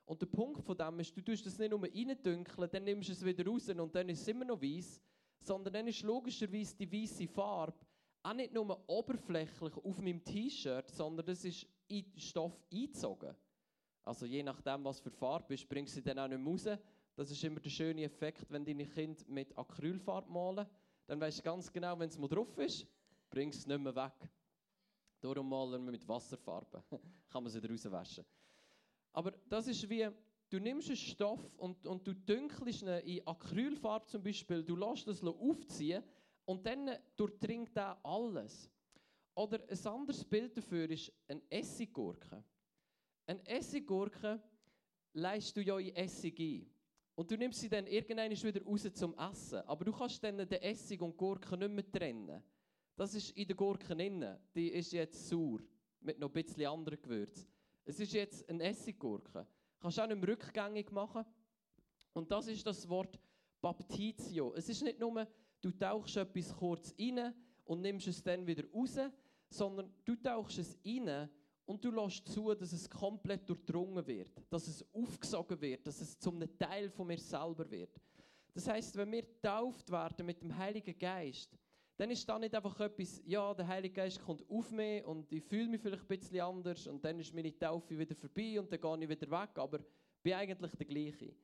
Und 0.05 0.21
der 0.21 0.27
Punkt 0.27 0.63
von 0.63 0.77
dem 0.77 1.01
ist, 1.01 1.17
du 1.17 1.21
tust 1.21 1.47
das 1.47 1.59
nicht 1.59 1.71
nur 1.71 1.83
reindünkeln, 1.83 2.69
dann 2.71 2.85
nimmst 2.85 3.09
du 3.09 3.13
es 3.13 3.25
wieder 3.25 3.47
raus 3.47 3.69
und 3.69 3.95
dann 3.95 4.09
ist 4.09 4.21
es 4.21 4.29
immer 4.29 4.45
noch 4.45 4.61
weiß, 4.61 5.01
sondern 5.41 5.73
dann 5.73 5.87
ist 5.87 6.03
logischerweise 6.03 6.77
die 6.77 6.93
weiße 6.93 7.27
Farbe 7.29 7.79
auch 8.23 8.35
nicht 8.35 8.53
nur 8.53 8.83
oberflächlich 8.89 9.77
auf 9.77 10.03
meinem 10.03 10.23
T-Shirt, 10.25 10.91
sondern 10.91 11.29
es 11.29 11.45
ist 11.45 11.67
in 11.87 12.05
Stoff 12.17 12.61
eingezogen. 12.73 13.35
Also 14.07 14.25
je 14.25 14.41
nachdem, 14.45 14.85
was 14.85 15.01
für 15.01 15.11
Farbe 15.11 15.55
ist, 15.55 15.69
bringst 15.69 15.95
du 15.95 15.97
sie 15.97 16.03
dann 16.03 16.21
auch 16.21 16.29
nicht 16.29 16.39
mehr 16.39 16.53
raus. 16.53 16.81
Das 17.17 17.29
ist 17.29 17.43
immer 17.43 17.59
der 17.59 17.71
schöne 17.71 18.05
Effekt, 18.05 18.47
wenn 18.51 18.65
deine 18.65 18.87
Kinder 18.87 19.21
mit 19.27 19.59
Acrylfarbe 19.59 20.31
malen. 20.31 20.65
Dann 21.09 21.21
weißt 21.21 21.41
du 21.41 21.43
ganz 21.43 21.73
genau, 21.73 21.99
wenn 21.99 22.09
es 22.09 22.17
mal 22.17 22.29
drauf 22.29 22.57
ist, 22.59 22.87
bringst 23.29 23.59
du 23.59 23.61
es 23.63 23.67
nicht 23.67 23.81
mehr 23.81 23.97
weg. 23.97 24.31
Darum 25.21 25.49
malen 25.49 25.85
wir 25.85 25.91
mit 25.91 26.07
Wasserfarbe. 26.07 26.85
Kann 27.29 27.43
man 27.43 27.51
sie 27.51 27.61
daraus 27.61 27.91
waschen. 27.91 28.25
Aber 29.13 29.33
das 29.49 29.67
ist 29.67 29.89
wie, 29.91 30.09
du 30.51 30.61
nimmst 30.61 30.89
einen 30.89 30.97
Stoff 30.97 31.57
und, 31.57 31.85
und 31.85 32.07
du 32.07 32.15
dünkelst 32.15 32.83
ihn 32.83 32.89
in 32.89 33.27
Acrylfarbe 33.27 34.07
zum 34.07 34.23
Beispiel, 34.23 34.63
du 34.63 34.77
lässt 34.77 35.09
es 35.09 35.21
aufziehen 35.25 36.05
und 36.45 36.65
dann 36.65 36.91
durchdringt 37.17 37.77
er 37.77 37.99
alles. 38.05 38.71
Oder 39.35 39.69
ein 39.69 39.87
anderes 39.87 40.25
Bild 40.25 40.57
dafür 40.57 40.89
ist 40.89 41.13
eine 41.27 41.43
Essiggurke. 41.51 42.45
Eine 43.27 43.45
Essiggurke 43.47 44.41
leist 45.13 45.57
du 45.57 45.63
ja 45.63 45.79
in 45.79 45.95
Essig 45.97 46.39
ein. 46.39 46.71
Und 47.17 47.31
du 47.31 47.37
nimmst 47.37 47.61
sie 47.61 47.69
dann 47.69 47.87
irgendwann 47.87 48.31
wieder 48.31 48.63
raus 48.63 48.89
zum 48.93 49.17
Essen. 49.19 49.61
Aber 49.61 49.85
du 49.85 49.93
kannst 49.93 50.23
dann 50.23 50.37
den 50.37 50.63
Essig 50.63 51.01
und 51.01 51.13
die 51.13 51.17
Gurke 51.17 51.57
nicht 51.57 51.71
mehr 51.71 51.91
trennen. 51.91 52.43
Das 52.95 53.15
ist 53.15 53.31
in 53.31 53.47
der 53.47 53.57
Gurke 53.57 53.95
innen. 53.95 54.39
Die 54.55 54.69
ist 54.69 54.93
jetzt 54.93 55.29
sauer. 55.29 55.61
Mit 56.01 56.19
noch 56.19 56.29
ein 56.29 56.45
bisschen 56.45 56.67
anderen 56.67 57.01
Gewürzen. 57.01 57.49
Es 57.85 57.99
ist 57.99 58.13
jetzt 58.13 58.49
eine 58.49 58.63
Essiggurke. 58.63 59.47
Kannst 59.81 59.99
du 59.99 60.03
auch 60.03 60.07
nicht 60.07 60.21
mehr 60.21 60.29
rückgängig 60.29 60.93
machen. 60.93 61.25
Und 62.13 62.31
das 62.31 62.47
ist 62.49 62.67
das 62.67 62.89
Wort 62.89 63.19
Baptizio. 63.61 64.55
Es 64.55 64.69
ist 64.69 64.83
nicht 64.83 65.01
nur, 65.01 65.27
du 65.61 65.71
tauchst 65.73 66.17
etwas 66.17 66.55
kurz 66.55 66.95
rein 66.99 67.35
und 67.65 67.81
nimmst 67.81 68.07
es 68.09 68.23
dann 68.23 68.47
wieder 68.47 68.65
raus, 68.71 68.99
sondern 69.49 69.93
du 70.05 70.15
tauchst 70.17 70.59
es 70.59 70.79
rein 70.85 71.29
und 71.67 71.85
du 71.85 71.91
lässt 71.91 72.27
zu, 72.29 72.55
dass 72.55 72.73
es 72.73 72.89
komplett 72.89 73.49
durchdrungen 73.49 74.07
wird, 74.07 74.41
dass 74.49 74.69
es 74.69 74.85
aufgesogen 74.95 75.61
wird, 75.61 75.87
dass 75.87 76.01
es 76.01 76.19
zum 76.19 76.41
Teil 76.59 76.89
von 76.89 77.09
mir 77.09 77.19
selber 77.19 77.69
wird. 77.71 78.01
Das 78.55 78.69
heißt, 78.69 78.97
wenn 78.97 79.13
wir 79.13 79.23
getauft 79.23 79.91
werden 79.91 80.25
mit 80.25 80.41
dem 80.41 80.57
Heiligen 80.57 80.97
Geist, 80.99 81.59
dann 81.97 82.11
ist 82.11 82.29
da 82.29 82.39
nicht 82.39 82.55
einfach 82.55 82.79
etwas, 82.81 83.23
ja, 83.25 83.53
der 83.55 83.67
Heilige 83.67 83.95
Geist 83.95 84.21
kommt 84.21 84.49
auf 84.49 84.71
mich 84.71 85.05
und 85.05 85.33
ich 85.33 85.43
fühle 85.43 85.69
mich 85.69 85.81
vielleicht 85.81 86.03
ein 86.03 86.09
bisschen 86.09 86.41
anders 86.41 86.87
und 86.87 87.05
dann 87.05 87.19
ist 87.19 87.35
meine 87.35 87.59
Taufe 87.59 87.99
wieder 87.99 88.15
vorbei 88.15 88.61
und 88.61 88.71
dann 88.71 88.81
gehe 88.81 89.05
ich 89.05 89.09
wieder 89.09 89.31
weg, 89.31 89.59
aber 89.59 89.81
bin 90.23 90.35
eigentlich 90.35 90.73
der 90.73 90.87
gleiche. 90.87 91.35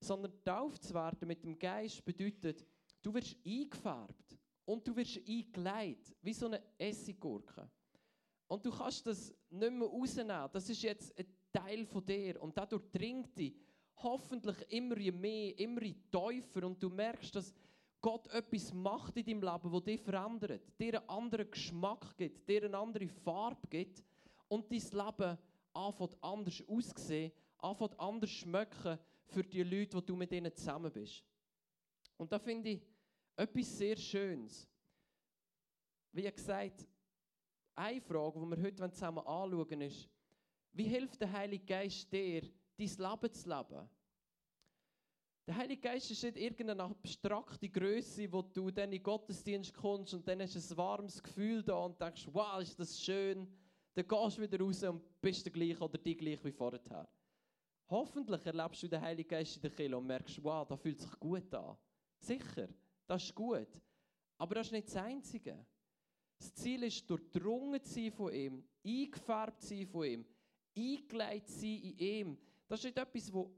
Sondern 0.00 0.32
getauft 0.32 0.82
zu 0.82 0.94
werden 0.94 1.28
mit 1.28 1.42
dem 1.44 1.58
Geist 1.58 2.04
bedeutet, 2.04 2.66
du 3.02 3.14
wirst 3.14 3.36
eingefärbt 3.46 4.36
und 4.64 4.86
du 4.86 4.96
wirst 4.96 5.20
eingeleitet, 5.28 6.16
wie 6.22 6.32
so 6.32 6.46
eine 6.46 6.60
Essiggurke. 6.76 7.70
Und 8.50 8.66
du 8.66 8.72
kannst 8.72 9.06
das 9.06 9.32
nicht 9.48 9.72
mehr 9.72 9.86
rausnehmen. 9.86 10.48
Das 10.52 10.68
ist 10.68 10.82
jetzt 10.82 11.16
ein 11.16 11.26
Teil 11.52 11.86
von 11.86 12.04
dir 12.04 12.42
und 12.42 12.58
dadurch 12.58 12.82
dringt 12.90 13.38
dich 13.38 13.54
hoffentlich 13.94 14.56
immer 14.70 14.96
mehr, 14.96 15.56
immer 15.56 15.82
tiefer 15.82 16.66
und 16.66 16.82
du 16.82 16.90
merkst, 16.90 17.36
dass 17.36 17.54
Gott 18.00 18.26
etwas 18.26 18.74
macht 18.74 19.16
in 19.18 19.24
deinem 19.24 19.42
Leben, 19.42 19.72
das 19.72 19.84
dich 19.84 20.00
verändert, 20.00 20.62
dir 20.80 20.98
einen 20.98 21.08
anderen 21.08 21.48
Geschmack 21.48 22.16
gibt, 22.16 22.48
dir 22.48 22.64
eine 22.64 22.76
andere 22.76 23.06
Farbe 23.06 23.68
gibt 23.68 24.02
und 24.48 24.68
dein 24.68 25.06
Leben 25.06 25.38
anfängt 25.72 26.16
anders 26.20 26.64
aussehen, 26.66 27.30
anfängt 27.58 28.00
anders 28.00 28.30
schmecken 28.30 28.98
für 29.26 29.44
die 29.44 29.62
Leute, 29.62 29.96
wo 29.96 30.00
du 30.00 30.16
mit 30.16 30.32
ihnen 30.32 30.52
zusammen 30.56 30.90
bist. 30.90 31.22
Und 32.16 32.32
da 32.32 32.38
finde 32.40 32.70
ich 32.70 32.82
etwas 33.36 33.78
sehr 33.78 33.96
Schönes. 33.96 34.66
Wie 36.10 36.28
gesagt, 36.28 36.84
eine 37.80 38.00
Frage, 38.00 38.38
die 38.38 38.46
wir 38.46 38.62
heute 38.62 38.92
zusammen 38.92 39.26
anschauen, 39.26 39.80
ist, 39.80 40.08
wie 40.72 40.84
hilft 40.84 41.20
der 41.20 41.32
Heilige 41.32 41.64
Geist 41.64 42.12
dir, 42.12 42.42
dein 42.42 42.86
Leben 42.86 43.32
zu 43.32 43.48
leben? 43.48 43.88
Der 45.46 45.56
Heilige 45.56 45.80
Geist 45.80 46.10
ist 46.10 46.22
nicht 46.22 46.36
irgendeine 46.36 46.84
abstrakte 46.84 47.68
Größe, 47.68 48.30
wo 48.30 48.42
du 48.42 48.70
dann 48.70 48.84
in 48.84 48.98
den 48.98 49.02
Gottesdienst 49.02 49.74
kommst 49.74 50.14
und 50.14 50.28
dann 50.28 50.40
hast 50.42 50.54
du 50.54 50.58
ein 50.60 50.76
warmes 50.76 51.22
Gefühl 51.22 51.62
da 51.62 51.76
und 51.86 52.00
denkst, 52.00 52.28
wow, 52.30 52.60
ist 52.60 52.78
das 52.78 53.00
schön. 53.00 53.48
Dann 53.94 54.06
gehst 54.06 54.38
du 54.38 54.42
wieder 54.42 54.60
raus 54.60 54.82
und 54.84 55.02
bist 55.20 55.44
der 55.44 55.52
gleich 55.52 55.80
oder 55.80 55.98
die 55.98 56.16
gleich 56.16 56.44
wie 56.44 56.52
vorher. 56.52 57.08
Hoffentlich 57.88 58.46
erlebst 58.46 58.82
du 58.84 58.88
den 58.88 59.00
Heiligen 59.00 59.28
Geist 59.28 59.56
in 59.56 59.62
der 59.62 59.70
Kirche 59.72 59.96
und 59.96 60.06
merkst, 60.06 60.44
wow, 60.44 60.68
da 60.68 60.76
fühlt 60.76 61.00
sich 61.00 61.18
gut 61.18 61.52
an. 61.54 61.76
Sicher, 62.18 62.68
das 63.06 63.24
ist 63.24 63.34
gut. 63.34 63.80
Aber 64.38 64.54
das 64.54 64.66
ist 64.66 64.72
nicht 64.72 64.86
das 64.86 64.96
Einzige. 64.96 65.66
Das 66.40 66.54
Ziel 66.54 66.82
ist, 66.84 67.08
durchdrungen 67.08 67.82
zu 67.84 67.92
sein 67.92 68.12
von 68.12 68.32
ihm, 68.32 68.64
eingefärbt 68.82 69.60
zu 69.60 69.68
sein 69.68 69.86
von 69.86 70.04
ihm, 70.06 70.24
eingeleitet 70.74 71.48
zu 71.48 71.60
sein 71.60 71.80
in 71.82 71.98
ihm. 71.98 72.38
Das 72.66 72.80
ist 72.80 72.86
nicht 72.86 72.98
etwas, 72.98 73.30
wo 73.30 73.54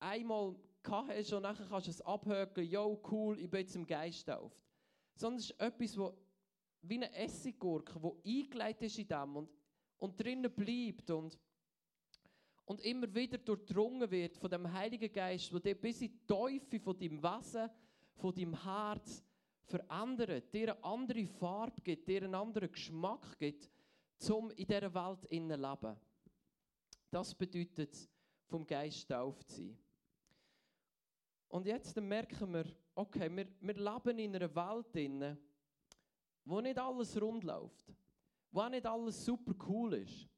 einmal 0.00 0.56
gehabt 0.82 1.10
hast 1.10 1.32
und 1.34 1.42
nachher 1.42 1.66
kannst 1.68 1.86
du 1.86 1.90
es 1.90 2.00
abhökeln, 2.00 2.66
yo, 2.66 2.98
cool, 3.10 3.38
ich 3.38 3.50
bin 3.50 3.60
jetzt 3.60 3.76
im 3.76 3.86
Geist 3.86 4.26
tauft. 4.26 4.56
Sondern 5.16 5.38
es 5.38 5.50
ist 5.50 5.60
etwas, 5.60 5.98
wo, 5.98 6.16
wie 6.80 6.94
eine 6.94 7.14
Essiggurke, 7.14 8.00
die 8.00 8.42
eingeleitet 8.42 8.84
ist 8.84 8.98
in 8.98 9.08
dem 9.08 9.36
und, 9.36 9.50
und 9.98 10.18
drinnen 10.18 10.50
bleibt 10.50 11.10
und, 11.10 11.38
und 12.64 12.80
immer 12.80 13.14
wieder 13.14 13.36
durchdrungen 13.36 14.10
wird 14.10 14.38
von 14.38 14.50
dem 14.50 14.72
Heiligen 14.72 15.12
Geist, 15.12 15.52
der 15.52 15.60
dir 15.60 15.74
bis 15.74 16.00
in 16.00 16.10
die 16.10 16.26
Teufel 16.26 16.80
von 16.80 16.98
deinem 16.98 17.22
Wesen, 17.22 17.68
von 18.16 18.34
deinem 18.34 18.62
Herz 18.62 19.22
verändert, 19.64 20.52
dir 20.52 20.74
eine 20.74 20.84
andere 20.84 21.26
Farbe 21.26 21.80
gibt, 21.82 22.08
dir 22.08 22.22
einen 22.22 22.34
anderen 22.34 22.70
Geschmack 22.70 23.38
gibt, 23.38 23.70
um 24.30 24.50
in 24.50 24.66
dieser 24.66 24.94
Welt 24.94 25.20
zu 25.20 25.34
leben. 25.34 25.96
Das 27.10 27.34
bedeutet, 27.34 28.08
vom 28.46 28.66
Geist 28.66 29.08
tauft 29.08 29.50
sein. 29.50 29.78
Und 31.48 31.66
jetzt 31.66 31.94
merken 32.00 32.52
wir, 32.52 32.64
okay, 32.94 33.30
wir, 33.34 33.46
wir 33.60 33.74
leben 33.74 34.18
in 34.18 34.34
einer 34.34 34.54
Welt, 34.54 34.96
in, 34.96 35.38
wo 36.44 36.60
nicht 36.60 36.78
alles 36.78 37.20
rund 37.20 37.44
läuft, 37.44 37.92
wo 38.50 38.60
auch 38.60 38.68
nicht 38.68 38.86
alles 38.86 39.24
super 39.24 39.54
cool 39.68 39.94
ist, 39.94 40.28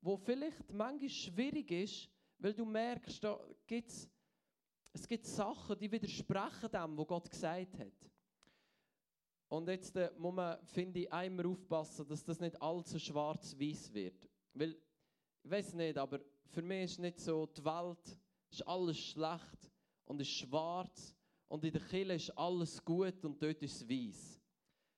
wo 0.00 0.16
vielleicht 0.16 0.72
manchmal 0.72 1.10
schwierig 1.10 1.70
ist, 1.70 2.10
weil 2.38 2.54
du 2.54 2.64
merkst, 2.64 3.22
da 3.22 3.38
gibt's, 3.66 4.08
es 4.92 5.06
gibt 5.06 5.26
Sachen, 5.26 5.78
die 5.78 5.90
widersprechen 5.90 6.70
dem, 6.70 6.98
was 6.98 7.06
Gott 7.06 7.30
gesagt 7.30 7.78
hat. 7.78 8.11
Und 9.52 9.68
jetzt 9.68 9.94
äh, 9.96 10.10
muss 10.16 10.32
man, 10.32 10.56
finde 10.64 11.00
ich, 11.00 11.12
einmal 11.12 11.44
aufpassen, 11.44 12.08
dass 12.08 12.24
das 12.24 12.40
nicht 12.40 12.60
allzu 12.62 12.98
schwarz-weiß 12.98 13.92
wird. 13.92 14.26
Weil, 14.54 14.78
ich 15.42 15.50
weiß 15.50 15.74
nicht, 15.74 15.98
aber 15.98 16.20
für 16.46 16.62
mich 16.62 16.84
ist 16.84 16.98
nicht 16.98 17.20
so, 17.20 17.44
die 17.44 17.62
Welt 17.62 18.18
ist 18.50 18.66
alles 18.66 18.96
schlecht 18.96 19.70
und 20.06 20.22
ist 20.22 20.30
schwarz 20.30 21.14
und 21.48 21.62
in 21.66 21.70
der 21.70 21.82
Kille 21.82 22.14
ist 22.14 22.30
alles 22.30 22.82
gut 22.82 23.22
und 23.26 23.42
dort 23.42 23.62
ist 23.62 23.82
es 23.82 23.86
weiß. 23.86 24.40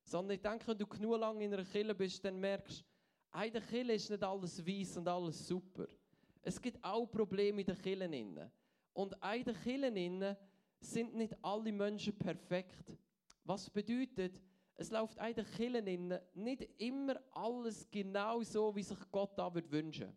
Sondern 0.04 0.37
ich 0.37 0.42
denke, 0.42 0.68
wenn 0.68 0.78
du 0.78 0.87
genug 0.87 1.18
lange 1.18 1.44
in 1.44 1.52
einer 1.52 1.64
Kille 1.64 1.92
bist, 1.92 2.25
dann 2.25 2.38
merkst 2.38 2.84
du, 3.32 3.40
in 3.44 3.52
der 3.52 3.62
Kille 3.62 3.94
ist 3.94 4.08
nicht 4.08 4.23
alles 4.23 4.64
weiß 4.64 4.99
und 4.99 5.08
alles 5.08 5.49
super. 5.49 5.88
Es 6.42 6.62
gibt 6.62 6.78
auch 6.84 7.06
Probleme 7.06 7.62
in 7.62 7.66
den 7.66 7.78
Killen. 7.82 8.50
Und 8.92 9.16
in 9.34 9.44
den 9.44 9.61
Killen 9.64 10.37
sind 10.78 11.12
nicht 11.16 11.34
alle 11.42 11.73
Menschen 11.73 12.16
perfekt. 12.16 12.96
Was 13.44 13.70
bedeutet, 13.70 14.40
es 14.76 14.90
läuft 14.90 15.18
den 15.18 15.44
Killen 15.56 16.18
nicht 16.34 16.62
immer 16.78 17.20
alles 17.32 17.88
genau 17.90 18.42
so, 18.42 18.74
wie 18.74 18.82
sich 18.82 18.98
Gott 19.10 19.38
da 19.38 19.52
würde. 19.54 20.12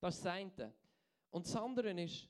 Das 0.00 0.16
ist 0.16 0.24
das 0.24 0.32
eine. 0.32 0.72
Und 1.30 1.46
das 1.46 1.56
andere 1.56 1.90
ist, 2.00 2.28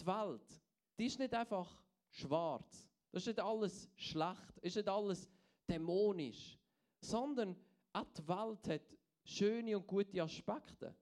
die 0.00 0.06
Welt 0.06 0.64
die 0.98 1.06
ist 1.06 1.18
nicht 1.18 1.34
einfach 1.34 1.82
schwarz. 2.10 2.88
Das 3.10 3.22
ist 3.22 3.28
nicht 3.28 3.40
alles 3.40 3.90
schlecht, 3.96 4.58
ist 4.60 4.76
nicht 4.76 4.88
alles 4.88 5.28
dämonisch, 5.68 6.58
sondern 7.00 7.56
auch 7.92 8.06
die 8.16 8.28
Welt 8.28 8.68
hat 8.68 8.96
schöne 9.24 9.76
und 9.76 9.86
gute 9.86 10.22
Aspekte. 10.22 10.94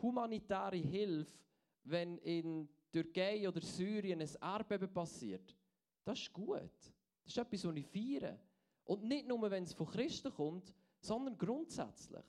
Humanitäre 0.00 0.76
Hilfe, 0.76 1.38
wenn 1.84 2.18
in 2.18 2.68
Türkei 2.92 3.48
oder 3.48 3.60
Syrien 3.60 4.20
ein 4.20 4.36
Erdbeben 4.40 4.92
passiert, 4.92 5.56
das 6.04 6.18
ist 6.18 6.32
gut. 6.32 6.92
Das 7.24 7.32
ist 7.32 7.38
etwas, 7.38 7.64
was 7.64 7.76
ich 7.76 7.86
feiere. 7.86 8.38
Und 8.84 9.04
nicht 9.04 9.26
nur, 9.26 9.50
wenn 9.50 9.64
es 9.64 9.72
von 9.72 9.86
Christen 9.86 10.32
kommt, 10.32 10.74
sondern 11.00 11.36
grundsätzlich. 11.38 12.24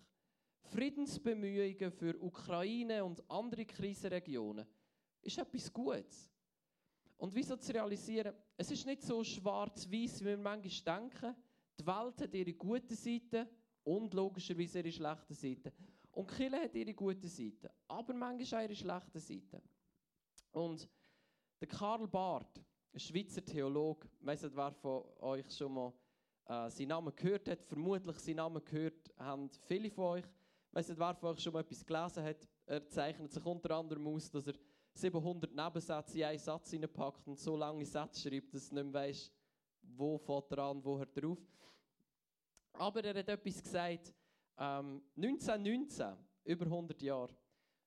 Friedensbemühungen 0.65 1.91
für 1.91 2.21
Ukraine 2.21 3.03
und 3.03 3.29
andere 3.29 3.65
Krisenregionen 3.65 4.65
ist 5.21 5.37
etwas 5.37 5.71
Gutes. 5.71 6.31
Und 7.17 7.35
wieso 7.35 7.55
zu 7.57 7.73
realisieren, 7.73 8.33
es 8.57 8.71
ist 8.71 8.85
nicht 8.85 9.03
so 9.03 9.23
schwarz-weiß, 9.23 10.21
wie 10.21 10.25
wir 10.25 10.37
manchmal 10.37 10.99
denken. 10.99 11.35
Die 11.79 11.85
Welt 11.85 12.21
hat 12.21 12.33
ihre 12.33 12.53
guten 12.53 12.95
Seiten 12.95 13.47
und 13.83 14.13
logischerweise 14.13 14.79
ihre 14.79 14.91
schlechten 14.91 15.33
Seiten. 15.33 15.71
Und 16.11 16.27
Kirche 16.31 16.63
hat 16.63 16.75
ihre 16.75 16.93
guten 16.93 17.27
Seiten, 17.27 17.69
aber 17.87 18.13
manchmal 18.13 18.61
auch 18.61 18.63
ihre 18.65 18.75
schlechten 18.75 19.19
Seiten. 19.19 19.61
Und 20.51 20.89
der 21.59 21.67
Karl 21.67 22.07
Barth, 22.07 22.61
ein 22.93 22.99
Schweizer 22.99 23.43
Theologe, 23.43 24.07
weiss 24.21 24.43
nicht, 24.43 24.55
wer 24.55 24.71
von 24.73 25.03
euch 25.19 25.49
schon 25.51 25.73
mal 25.73 25.93
äh, 26.45 26.69
seinen 26.69 26.89
Namen 26.89 27.15
gehört 27.15 27.47
hat, 27.47 27.63
vermutlich 27.63 28.17
seinen 28.19 28.37
Namen 28.37 28.63
gehört 28.63 29.11
haben 29.17 29.49
viele 29.67 29.89
von 29.89 30.05
euch. 30.05 30.25
Weiss 30.71 30.89
nicht, 30.89 30.99
wer 30.99 31.15
von 31.15 31.29
euch 31.29 31.39
schon 31.39 31.53
mal 31.53 31.61
etwas 31.61 31.85
gelesen 31.85 32.23
hat. 32.23 32.47
Er 32.65 32.87
zeichnet 32.87 33.31
sich 33.31 33.45
unter 33.45 33.71
anderem 33.77 34.07
aus, 34.07 34.29
dass 34.29 34.47
er 34.47 34.55
700 34.93 35.53
Nebensätze 35.55 36.17
in 36.17 36.25
einen 36.25 36.39
Satz 36.39 36.71
hineinpackt 36.71 37.27
und 37.27 37.39
so 37.39 37.55
lange 37.55 37.85
Sätze 37.85 38.29
schreibt, 38.29 38.53
dass 38.53 38.69
du 38.69 38.75
nicht 38.75 38.83
mehr 38.85 38.93
weißt, 38.93 39.31
wo 39.83 40.17
fährt 40.17 40.51
er 40.51 40.59
an, 40.59 40.83
wo 40.83 40.97
hört 40.97 41.17
er 41.17 41.29
auf. 41.29 41.39
Aber 42.73 43.03
er 43.03 43.19
hat 43.19 43.29
etwas 43.29 43.63
gesagt, 43.63 44.13
ähm, 44.57 45.01
1919, 45.15 46.13
über 46.43 46.65
100 46.65 47.01
Jahre, 47.01 47.33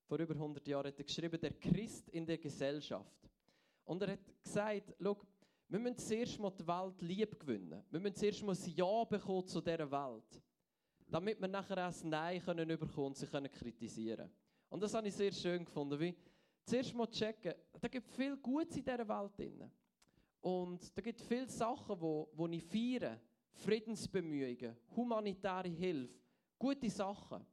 vor 0.07 0.19
über 0.19 0.35
100 0.35 0.67
Jahren 0.67 0.87
hat 0.87 0.99
er 0.99 1.05
geschrieben, 1.05 1.41
der 1.41 1.53
Christ 1.53 2.09
in 2.11 2.27
der 2.27 2.39
Gesellschaft. 2.39 3.24
Und 3.85 4.03
er 4.03 4.13
hat 4.13 4.43
gesagt, 4.43 4.95
schau, 5.01 5.17
wir 5.69 5.79
müssen 5.79 5.99
zuerst 5.99 6.39
mal 6.39 6.51
die 6.51 6.67
Welt 6.67 7.01
lieb 7.03 7.39
gewinnen. 7.39 7.83
Wir 7.91 8.01
müssen 8.01 8.17
zuerst 8.17 8.43
mal 8.43 8.55
ein 8.55 8.75
Ja 8.75 9.05
bekommen 9.05 9.47
zu 9.47 9.61
dieser 9.61 9.91
Welt. 9.91 10.43
Damit 11.09 11.41
wir 11.41 11.49
nachher 11.49 11.89
auch 11.89 12.03
ein 12.03 12.09
Nein 12.09 12.43
können 12.43 12.69
bekommen 12.69 13.09
und 13.09 13.17
sie 13.17 13.27
können 13.27 13.51
kritisieren 13.51 14.31
Und 14.69 14.83
das 14.83 14.95
habe 14.95 15.09
ich 15.09 15.15
sehr 15.15 15.33
schön 15.33 15.65
gefunden, 15.65 15.99
wie 16.01 16.15
zuerst 16.65 16.95
mal 16.95 17.07
checken, 17.07 17.55
da 17.81 17.89
gibt 17.89 18.09
viel 18.09 18.37
Gutes 18.37 18.77
in 18.77 18.85
dieser 18.85 19.09
Welt 19.09 19.39
drin. 19.39 19.71
Und 20.41 20.97
da 20.97 21.03
gibt 21.03 21.21
viele 21.21 21.49
Sachen, 21.49 22.01
wo, 22.01 22.29
wo 22.35 22.47
ich 22.49 22.63
feiere. 22.63 23.21
Friedensbemühungen, 23.55 24.77
humanitäre 24.97 25.69
Hilfe, 25.69 26.19
gute 26.59 26.91
Sachen. 26.91 27.47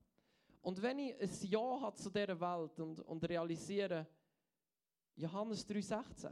Und 0.62 0.82
wenn 0.82 1.00
ich 1.00 1.20
ein 1.20 1.30
Ja 1.50 1.82
habe 1.82 1.96
zu 1.96 2.10
dieser 2.10 2.40
Welt 2.40 2.80
und, 2.80 3.00
und 3.02 3.30
realisiere, 3.30 4.08
Johannes 5.16 5.68
3,16, 5.68 6.32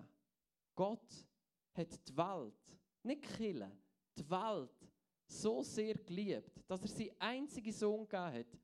Gott 0.75 1.27
hat 1.73 2.07
die 2.07 2.17
Welt, 2.17 2.79
nicht 3.03 3.21
Kille, 3.21 3.71
die 4.17 4.29
Welt 4.29 4.89
so 5.27 5.61
sehr 5.61 5.95
geliebt, 5.95 6.63
dass 6.67 6.81
er 6.81 6.87
seinen 6.87 7.21
einzigen 7.21 7.71
Sohn 7.71 8.07
gegeben 8.07 8.33
hat, 8.33 8.59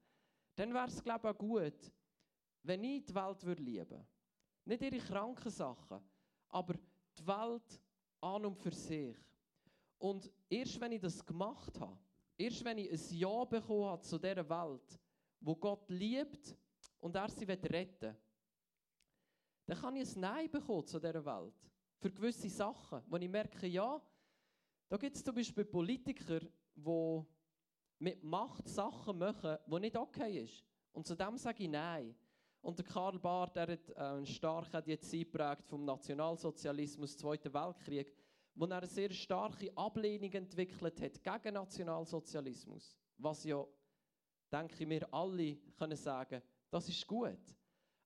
dann 0.55 0.73
wäre 0.73 0.87
es, 0.87 1.03
glaube 1.03 1.27
ich, 1.27 1.35
auch 1.35 1.37
gut, 1.37 1.91
wenn 2.63 2.83
ich 2.83 3.05
die 3.05 3.13
Welt 3.13 3.43
würde 3.43 3.61
lieben. 3.61 4.07
Nicht 4.65 4.81
ihre 4.81 4.97
kranken 4.97 5.51
Sachen, 5.51 6.01
aber 6.49 6.73
die 7.17 7.27
Welt 7.27 7.81
an 8.21 8.45
und 8.45 8.55
für 8.55 8.71
sich. 8.71 9.15
Und 9.97 10.31
erst 10.49 10.79
wenn 10.79 10.91
ich 10.93 11.01
das 11.01 11.23
gemacht 11.23 11.79
habe, 11.79 11.97
erst 12.37 12.63
wenn 12.65 12.77
ich 12.77 12.91
ein 12.91 13.17
Ja 13.17 13.45
bekommen 13.45 13.85
habe 13.85 14.01
zu 14.01 14.17
dieser 14.17 14.49
Welt, 14.49 14.99
wo 15.39 15.55
Gott 15.55 15.89
liebt 15.89 16.55
und 16.99 17.15
er 17.15 17.29
sie 17.29 17.45
retten 17.45 18.01
will, 18.01 18.15
dann 19.65 19.77
kann 19.77 19.95
ich 19.95 20.15
ein 20.15 20.21
Nein 20.21 20.51
bekommen 20.51 20.85
zu 20.85 20.99
dieser 20.99 21.25
Welt. 21.25 21.53
Für 21.99 22.11
gewisse 22.11 22.49
Sachen, 22.49 23.01
wo 23.07 23.17
ich 23.17 23.29
merke, 23.29 23.67
ja, 23.67 24.01
da 24.89 24.97
gibt 24.97 25.15
es 25.15 25.23
zum 25.23 25.35
Beispiel 25.35 25.65
Politiker, 25.65 26.39
die 26.75 27.25
mit 27.99 28.23
Macht 28.23 28.67
Sachen 28.67 29.17
machen, 29.17 29.57
die 29.65 29.79
nicht 29.79 29.97
okay 29.97 30.43
ist. 30.43 30.63
Und 30.91 31.07
zu 31.07 31.15
dem 31.15 31.37
sage 31.37 31.63
ich 31.63 31.69
Nein. 31.69 32.15
Und 32.61 32.77
der 32.79 32.85
Karl 32.85 33.19
Barth, 33.19 33.55
der 33.55 33.67
hat 33.67 33.89
äh, 33.89 34.25
stark 34.25 34.83
die 34.85 34.97
Zeit 34.99 35.31
geprägt 35.31 35.67
vom 35.67 35.85
Nationalsozialismus, 35.85 37.17
Zweiten 37.17 37.53
Weltkrieg, 37.53 38.13
wo 38.55 38.65
er 38.65 38.77
eine 38.77 38.87
sehr 38.87 39.11
starke 39.11 39.71
Ablehnung 39.77 40.31
entwickelt 40.31 41.01
hat 41.01 41.23
gegen 41.23 41.53
Nationalsozialismus. 41.53 42.97
Was 43.17 43.43
ja, 43.43 43.63
denke 44.51 44.83
ich, 44.83 44.89
wir 44.89 45.13
alle 45.13 45.57
können 45.77 45.97
sagen, 45.97 46.41
das 46.71 46.89
ist 46.89 47.05
gut. 47.05 47.54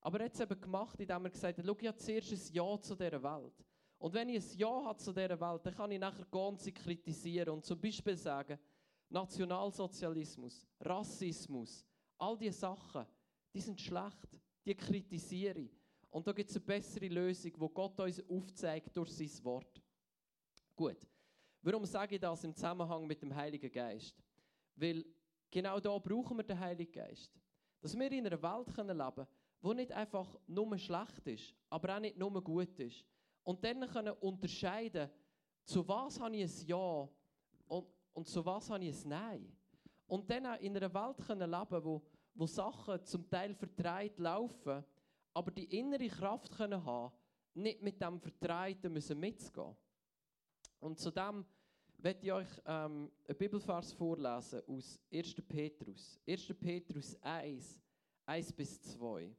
Aber 0.02 0.20
er 0.20 0.26
hat 0.26 0.34
es 0.34 0.40
eben 0.40 0.60
gemacht, 0.60 1.00
indem 1.00 1.26
er 1.26 1.32
gesagt 1.32 1.58
hat, 1.58 1.66
schau, 1.66 1.78
ich 1.80 1.88
habe 1.88 1.98
zuerst 1.98 2.32
ein 2.32 2.54
Ja 2.54 2.80
zu 2.80 2.96
dieser 2.96 3.22
Welt. 3.22 3.66
Und 3.98 4.14
wenn 4.14 4.30
ich 4.30 4.44
ein 4.44 4.58
Ja 4.58 4.84
habe 4.86 5.00
zu 5.00 5.12
dieser 5.12 5.40
Welt, 5.40 5.66
dann 5.66 5.76
kann 5.76 5.92
ich 5.92 6.00
nachher 6.00 6.26
ganz 6.32 6.66
kritisieren 6.74 7.50
und 7.50 7.66
zum 7.66 7.80
Beispiel 7.80 8.16
sagen, 8.16 8.58
Nationalsozialismus, 9.10 10.66
Rassismus, 10.80 11.86
all 12.18 12.38
diese 12.38 12.60
Sachen, 12.60 13.06
die 13.54 13.62
sind 13.62 13.80
schlecht 13.80 14.40
die 14.66 14.76
kritisiere 14.76 15.60
ich. 15.60 15.72
Und 16.12 16.28
da 16.28 16.32
gibt 16.32 16.50
es 16.50 16.56
eine 16.56 16.66
bessere 16.66 17.08
Lösung, 17.08 17.52
wo 17.58 17.70
Gott 17.70 18.00
uns 18.00 18.22
aufzeigt 18.30 18.96
durch 18.96 19.12
sein 19.12 19.44
Wort. 19.44 19.82
Gut. 20.76 21.08
Warum 21.62 21.86
sage 21.86 22.16
ich 22.16 22.22
das 22.22 22.44
im 22.44 22.54
Zusammenhang 22.54 23.06
mit 23.06 23.22
dem 23.22 23.36
Heiligen 23.36 23.72
Geist? 23.72 24.16
Weil 24.76 25.06
genau 25.52 25.80
da 25.80 25.98
brauchen 25.98 26.38
wir 26.38 26.44
den 26.44 26.60
Heiligen 26.60 26.92
Geist. 26.92 27.32
Dass 27.82 27.98
wir 27.98 28.12
in 28.12 28.26
einer 28.26 28.42
Welt 28.42 28.68
leben 28.68 28.76
können, 28.76 28.98
wo 29.62 29.74
nicht 29.74 29.92
einfach 29.92 30.38
nur 30.48 30.78
schlecht 30.78 31.28
ist, 31.28 31.56
aber 31.70 31.96
auch 31.96 32.00
nicht 32.00 32.18
nur 32.18 32.44
gut 32.44 32.80
ist. 32.80 33.06
Und 33.44 33.64
dann 33.64 33.88
können 33.88 34.14
unterscheiden, 34.20 35.10
zu 35.64 35.88
was 35.88 36.20
habe 36.20 36.36
ich 36.36 36.44
ein 36.44 36.68
Ja 36.68 37.10
und, 37.68 37.88
und 38.14 38.28
zu 38.28 38.46
was 38.46 38.70
habe 38.70 38.84
ich 38.84 39.06
ein 39.06 39.10
Nein. 39.10 39.58
Und 40.08 40.30
dann 40.30 40.46
auch 40.48 40.60
in 40.60 40.76
einer 40.76 40.94
Welt 40.94 41.18
können 41.26 41.50
leben, 41.50 41.84
wo 41.84 42.02
wo 42.40 42.48
Sachen 42.48 43.04
zum 43.04 43.30
Teil 43.30 43.54
vertreibt 43.54 44.18
laufen, 44.18 44.84
aber 45.34 45.52
die 45.52 45.78
innere 45.78 46.08
Kraft 46.08 46.56
können 46.56 46.84
haben, 46.84 47.14
nicht 47.54 47.82
mit 47.82 48.02
dem 48.02 48.18
Vertreiten 48.18 48.94
müssen 48.94 49.20
mitzugehen. 49.20 49.76
Und 50.80 50.98
zudem 50.98 51.46
werde 51.98 52.26
ich 52.26 52.32
euch 52.32 52.48
ähm, 52.66 53.12
einen 53.28 53.38
Bibelvers 53.38 53.92
vorlesen 53.92 54.62
aus 54.68 54.98
1. 55.12 55.36
Petrus. 55.46 56.18
1. 56.26 56.54
Petrus 56.58 57.18
1, 57.22 57.78
1 58.26 58.54
bis 58.54 58.82
2. 58.84 59.36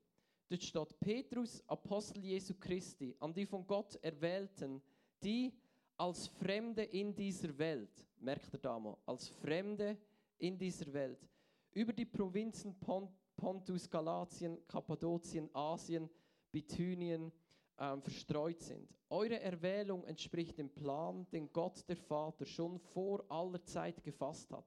Dort 0.50 0.64
steht 0.64 0.98
Petrus, 0.98 1.62
Apostel 1.68 2.24
Jesu 2.24 2.54
Christi, 2.58 3.14
an 3.20 3.32
die 3.32 3.46
von 3.46 3.64
Gott 3.64 3.94
erwählten, 4.02 4.82
die 5.22 5.52
als 5.96 6.26
Fremde 6.26 6.82
in 6.82 7.14
dieser 7.14 7.56
Welt, 7.56 8.04
merkt 8.18 8.52
ihr 8.52 8.58
da 8.58 8.76
mal, 8.76 8.96
als 9.06 9.28
Fremde 9.28 9.96
in 10.38 10.58
dieser 10.58 10.92
Welt, 10.92 11.24
über 11.70 11.92
die 11.92 12.04
Provinzen 12.04 12.74
Pontus, 13.36 13.88
Galatien, 13.88 14.58
Kappadokien, 14.66 15.48
Asien, 15.54 16.10
Bithynien 16.50 17.30
ähm, 17.78 18.02
verstreut 18.02 18.60
sind. 18.60 18.92
Eure 19.08 19.38
Erwählung 19.38 20.02
entspricht 20.02 20.58
dem 20.58 20.70
Plan, 20.70 21.28
den 21.30 21.52
Gott 21.52 21.88
der 21.88 21.96
Vater 21.96 22.44
schon 22.44 22.80
vor 22.80 23.24
aller 23.28 23.62
Zeit 23.62 24.02
gefasst 24.02 24.50
hat. 24.50 24.66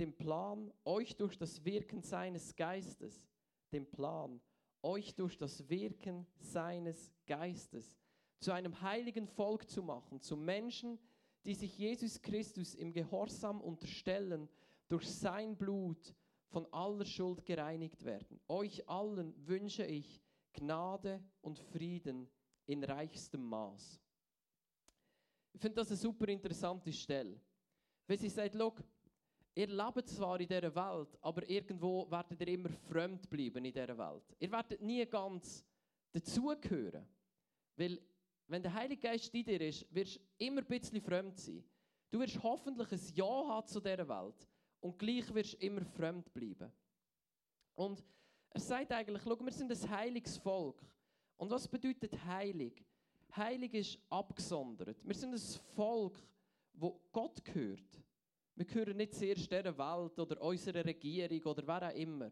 Dem 0.00 0.12
Plan, 0.16 0.72
euch 0.84 1.14
durch 1.14 1.38
das 1.38 1.64
Wirken 1.64 2.02
seines 2.02 2.56
Geistes, 2.56 3.24
dem 3.72 3.86
Plan, 3.86 4.40
euch 4.82 5.14
durch 5.14 5.36
das 5.36 5.68
Wirken 5.68 6.26
seines 6.38 7.12
Geistes 7.26 7.98
zu 8.38 8.52
einem 8.52 8.80
heiligen 8.82 9.26
Volk 9.26 9.68
zu 9.70 9.82
machen, 9.82 10.20
zu 10.20 10.36
Menschen, 10.36 10.98
die 11.44 11.54
sich 11.54 11.78
Jesus 11.78 12.20
Christus 12.20 12.74
im 12.74 12.92
Gehorsam 12.92 13.60
unterstellen, 13.60 14.48
durch 14.88 15.08
sein 15.08 15.56
Blut 15.56 16.14
von 16.48 16.66
aller 16.72 17.04
Schuld 17.04 17.44
gereinigt 17.44 18.04
werden. 18.04 18.40
Euch 18.48 18.88
allen 18.88 19.34
wünsche 19.46 19.84
ich 19.84 20.20
Gnade 20.52 21.22
und 21.40 21.58
Frieden 21.58 22.28
in 22.66 22.84
reichstem 22.84 23.42
Maß. 23.42 24.00
Ich 25.54 25.60
finde 25.60 25.76
das 25.76 25.88
eine 25.88 25.96
super 25.96 26.28
interessante 26.28 26.92
Stelle. 26.92 27.40
Wenn 28.06 28.18
sie 28.18 28.28
sagt, 28.28 28.54
Look, 28.54 28.82
ihr 29.54 29.66
lebt 29.66 30.08
zwar 30.08 30.40
in 30.40 30.48
dieser 30.48 30.74
Welt, 30.74 31.18
aber 31.20 31.48
irgendwo 31.48 32.10
werdet 32.10 32.40
ihr 32.40 32.48
immer 32.48 32.68
fremd 32.68 33.28
bleiben 33.28 33.64
in 33.64 33.72
dieser 33.72 33.96
Welt. 33.96 34.34
Ihr 34.38 34.50
werdet 34.50 34.80
nie 34.80 35.04
ganz 35.06 35.64
dazugehören. 36.12 37.06
Weil, 37.76 38.00
wenn 38.46 38.62
der 38.62 38.74
Heilige 38.74 39.08
Geist 39.08 39.34
in 39.34 39.44
dir 39.44 39.60
ist, 39.60 39.86
wirst 39.94 40.16
du 40.16 40.20
immer 40.38 40.60
ein 40.60 40.66
bisschen 40.66 41.00
fremd 41.00 41.38
sein. 41.38 41.64
Du 42.10 42.20
wirst 42.20 42.42
hoffentlich 42.42 42.92
ein 42.92 43.14
Ja 43.14 43.48
haben 43.48 43.66
zu 43.66 43.80
dieser 43.80 44.08
Welt 44.08 44.48
und 44.80 44.98
gleich 44.98 45.32
wirst 45.32 45.54
du 45.54 45.66
immer 45.66 45.84
fremd 45.84 46.32
bleiben. 46.32 46.70
Und 47.74 48.04
er 48.50 48.60
sagt 48.60 48.92
eigentlich, 48.92 49.22
schau, 49.22 49.40
wir 49.40 49.52
sind 49.52 49.72
ein 49.72 49.90
heiliges 49.90 50.36
Volk. 50.36 50.84
Und 51.38 51.50
was 51.50 51.66
bedeutet 51.66 52.22
heilig? 52.24 52.84
Heilig 53.34 53.72
ist 53.72 53.98
abgesondert. 54.10 55.06
Wir 55.06 55.14
sind 55.14 55.32
ein 55.32 55.40
Volk, 55.74 56.22
wo 56.74 57.00
Gott 57.10 57.42
gehört. 57.42 58.02
Wir 58.54 58.64
gehören 58.64 58.96
nicht 58.96 59.14
zuerst 59.14 59.50
dieser 59.50 59.76
Welt 59.76 60.18
oder 60.18 60.40
unserer 60.42 60.84
Regierung 60.84 61.42
oder 61.44 61.66
wer 61.66 61.88
auch 61.88 61.94
immer. 61.94 62.30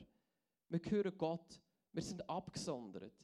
Wir 0.68 0.80
gehören 0.80 1.16
Gott. 1.16 1.60
Wir 1.92 2.02
sind 2.02 2.28
abgesondert. 2.28 3.14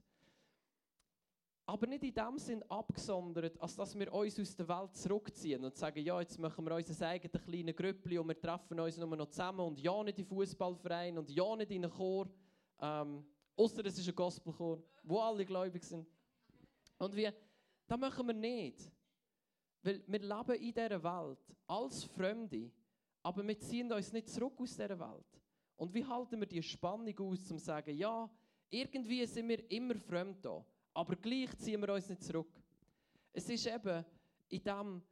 Aber 1.66 1.86
nicht 1.86 2.04
in 2.04 2.14
dem 2.14 2.38
Sinn 2.38 2.62
abgesondert, 2.64 3.60
als 3.60 3.74
dass 3.74 3.98
wir 3.98 4.12
uns 4.12 4.38
aus 4.38 4.54
der 4.54 4.68
Welt 4.68 4.94
zurückziehen 4.94 5.64
und 5.64 5.76
sagen, 5.76 5.98
ja, 5.98 6.20
jetzt 6.20 6.38
machen 6.38 6.64
wir 6.64 6.74
unser 6.74 7.06
eigenes 7.08 7.42
kleines 7.44 7.76
Grüppli 7.76 8.18
und 8.18 8.28
wir 8.28 8.40
treffen 8.40 8.78
uns 8.78 8.96
nur 8.96 9.16
noch 9.16 9.26
zusammen 9.26 9.60
und 9.60 9.80
ja 9.80 10.02
nicht 10.04 10.18
in 10.18 10.24
Fußballverein 10.24 11.18
und 11.18 11.28
ja 11.30 11.56
nicht 11.56 11.72
in 11.72 11.84
einen 11.84 11.92
Chor. 11.92 12.28
Ähm, 12.80 13.24
Außer 13.56 13.84
es 13.86 13.98
ist 13.98 14.08
ein 14.08 14.14
Gospelchor, 14.14 14.82
wo 15.02 15.18
alle 15.18 15.44
gläubig 15.46 15.82
sind. 15.82 16.06
Und 16.98 17.16
wie, 17.16 17.28
Das 17.86 17.98
machen 17.98 18.26
wir 18.26 18.34
nicht. 18.34 18.92
Weil 19.82 20.02
wir 20.06 20.18
leben 20.18 20.54
in 20.60 20.74
dieser 20.74 21.02
Welt 21.02 21.38
als 21.66 22.04
Fremde, 22.04 22.70
aber 23.26 23.44
wir 23.44 23.58
ziehen 23.58 23.92
uns 23.92 24.12
nicht 24.12 24.28
zurück 24.28 24.54
aus 24.60 24.76
dieser 24.76 25.00
Welt. 25.00 25.42
Und 25.74 25.92
wie 25.92 26.04
halten 26.04 26.38
wir 26.38 26.46
die 26.46 26.62
Spannung 26.62 27.18
aus, 27.18 27.50
um 27.50 27.58
zu 27.58 27.58
sagen, 27.58 27.92
ja, 27.98 28.30
irgendwie 28.70 29.26
sind 29.26 29.48
wir 29.48 29.68
immer 29.68 29.96
fremd 29.96 30.44
da, 30.44 30.64
aber 30.94 31.16
gleich 31.16 31.50
ziehen 31.58 31.80
wir 31.80 31.92
uns 31.92 32.08
nicht 32.08 32.22
zurück. 32.22 32.52
Es 33.32 33.48
ist 33.48 33.66
eben 33.66 34.04
in 34.48 34.62
dem, 34.62 35.02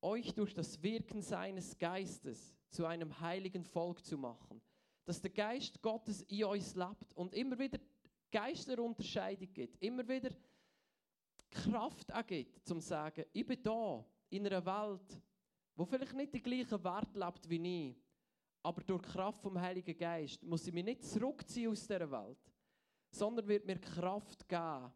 euch 0.00 0.32
durch 0.34 0.54
das 0.54 0.80
Wirken 0.80 1.20
seines 1.20 1.76
Geistes 1.76 2.56
zu 2.68 2.86
einem 2.86 3.18
heiligen 3.18 3.64
Volk 3.64 4.04
zu 4.04 4.16
machen. 4.16 4.62
Dass 5.04 5.20
der 5.20 5.32
Geist 5.32 5.82
Gottes 5.82 6.22
in 6.22 6.44
uns 6.44 6.76
lebt 6.76 7.12
und 7.16 7.34
immer 7.34 7.58
wieder 7.58 7.80
Geisterunterscheidung 8.30 9.52
gibt, 9.52 9.82
immer 9.82 10.06
wieder 10.06 10.30
Kraft 11.50 12.12
gibt, 12.28 12.64
zum 12.64 12.80
zu 12.80 12.86
sagen, 12.86 13.24
ich 13.32 13.44
bin 13.44 13.60
da 13.64 14.06
in 14.30 14.46
einer 14.46 14.64
Welt, 14.64 15.20
wo 15.76 15.84
vielleicht 15.84 16.14
nicht 16.14 16.34
die 16.34 16.42
gleichen 16.42 16.82
Wert 16.82 17.14
lebt 17.14 17.48
wie 17.48 17.88
ich, 17.88 17.96
aber 18.62 18.82
durch 18.82 19.02
die 19.02 19.08
Kraft 19.12 19.42
vom 19.42 19.60
Heiligen 19.60 19.96
Geist 19.96 20.42
muss 20.42 20.66
ich 20.66 20.72
mich 20.72 20.84
nicht 20.84 21.04
zurückziehen 21.04 21.70
aus 21.70 21.86
dieser 21.86 22.10
Welt, 22.10 22.38
sondern 23.10 23.46
wird 23.46 23.66
mir 23.66 23.78
Kraft 23.78 24.48
geben, 24.48 24.92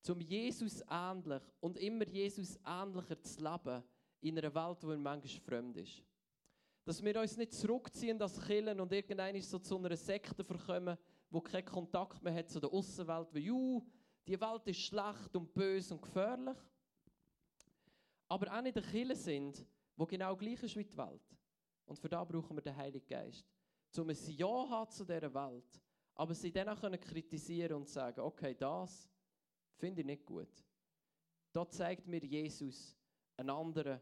zum 0.00 0.20
Jesus 0.20 0.82
ähnlich 0.90 1.42
und 1.60 1.76
immer 1.78 2.06
Jesus 2.08 2.58
ähnlicher 2.66 3.20
zu 3.20 3.40
leben 3.42 3.84
in 4.20 4.38
einer 4.38 4.54
Welt, 4.54 4.82
die 4.82 4.96
manchmal 4.96 5.40
fremd 5.44 5.76
ist. 5.76 6.02
Dass 6.84 7.04
wir 7.04 7.20
uns 7.20 7.36
nicht 7.36 7.52
zurückziehen 7.52 8.20
als 8.20 8.40
Killen 8.40 8.80
und 8.80 8.92
irgendwann 8.92 9.40
so 9.42 9.58
zu 9.58 9.76
einer 9.76 9.96
Sekte 9.96 10.42
verkommen, 10.42 10.96
wo 11.30 11.40
keinen 11.40 11.66
Kontakt 11.66 12.22
mehr 12.22 12.34
hat 12.34 12.48
zu 12.48 12.58
der 12.58 12.72
Außenwelt, 12.72 13.34
wie 13.34 13.40
Juh, 13.40 13.84
die 14.26 14.40
Welt 14.40 14.66
ist 14.66 14.80
schlecht 14.80 15.36
und 15.36 15.52
böse 15.52 15.94
und 15.94 16.02
gefährlich. 16.02 16.56
Aber 18.28 18.56
auch 18.56 18.62
nicht 18.62 18.76
der 18.76 18.82
Killen 18.82 19.16
sind, 19.16 19.66
wo 19.98 20.06
genau 20.06 20.36
gleich 20.36 20.62
ist 20.62 20.76
wie 20.76 20.84
die 20.84 20.96
Welt. 20.96 21.36
Und 21.84 21.98
für 21.98 22.08
da 22.08 22.24
brauchen 22.24 22.56
wir 22.56 22.62
den 22.62 22.76
Heiligen 22.76 23.06
Geist. 23.06 23.44
Um 23.96 24.08
ein 24.08 24.16
Ja 24.28 24.68
haben 24.70 24.90
zu 24.90 25.04
dieser 25.04 25.34
Welt, 25.34 25.82
aber 26.14 26.34
sie 26.34 26.52
dann 26.52 26.68
auch 26.68 26.80
kritisieren 27.00 27.78
und 27.78 27.88
sagen, 27.88 28.20
okay, 28.20 28.54
das 28.54 29.10
finde 29.76 30.02
ich 30.02 30.06
nicht 30.06 30.24
gut. 30.24 30.64
Da 31.52 31.68
zeigt 31.68 32.06
mir 32.06 32.24
Jesus 32.24 32.96
einen 33.36 33.50
anderen, 33.50 34.00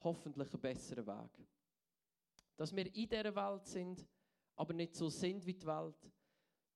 hoffentlich 0.00 0.52
einen 0.52 0.60
besseren 0.60 1.06
Weg. 1.06 1.48
Dass 2.56 2.74
wir 2.74 2.86
in 2.86 3.08
dieser 3.08 3.34
Welt 3.34 3.66
sind, 3.66 4.06
aber 4.54 4.74
nicht 4.74 4.94
so 4.94 5.08
sind 5.08 5.44
wie 5.44 5.54
die 5.54 5.66
Welt, 5.66 6.08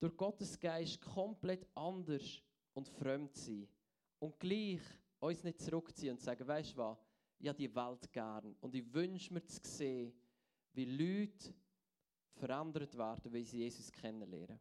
durch 0.00 0.16
Gottes 0.16 0.58
Geist 0.58 1.00
komplett 1.00 1.68
anders 1.74 2.42
und 2.72 2.88
fremd 2.88 3.36
sein. 3.36 3.68
Und 4.18 4.40
gleich 4.40 4.80
uns 5.20 5.44
nicht 5.44 5.60
zurückziehen 5.60 6.12
und 6.12 6.20
sagen, 6.20 6.46
weißt 6.46 6.72
du 6.72 6.78
was, 6.78 7.05
habe 7.44 7.58
die 7.58 7.74
Welt 7.74 8.12
gern. 8.12 8.56
Und 8.60 8.74
ich 8.74 8.92
wünsche 8.92 9.32
mir 9.32 9.44
zu 9.44 9.60
sehen, 9.62 10.12
wie 10.72 10.84
Leute 10.84 11.54
verändert 12.34 12.96
werden, 12.96 13.32
weil 13.32 13.44
sie 13.44 13.58
Jesus 13.58 13.90
kennenlernen. 13.90 14.60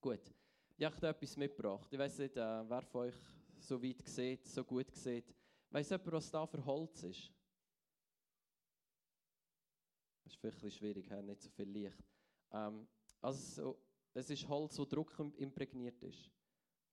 Gut, 0.00 0.32
ich 0.76 0.84
habe 0.84 1.08
etwas 1.08 1.36
mitgebracht. 1.36 1.92
Ich 1.92 1.98
weiß 1.98 2.18
nicht, 2.18 2.36
äh, 2.36 2.68
wer 2.68 2.82
von 2.82 3.02
euch 3.02 3.14
so 3.58 3.82
weit 3.82 4.06
sieht, 4.06 4.46
so 4.46 4.64
gut 4.64 4.94
sieht. 4.94 5.34
Weiss 5.70 5.90
jemand, 5.90 6.12
was 6.12 6.30
da 6.30 6.46
für 6.46 6.64
Holz 6.64 7.02
ist? 7.04 7.32
Das 10.24 10.32
ist 10.32 10.40
vielleicht 10.40 10.62
ein 10.62 10.70
schwierig, 10.70 11.10
nicht 11.10 11.40
so 11.40 11.50
viel 11.50 11.68
Licht. 11.68 12.04
Ähm, 12.50 12.86
also, 13.20 13.78
es 14.12 14.28
ist 14.28 14.48
Holz, 14.48 14.76
das 14.76 14.88
Druck 14.88 15.18
imprägniert 15.36 16.02
ist. 16.02 16.30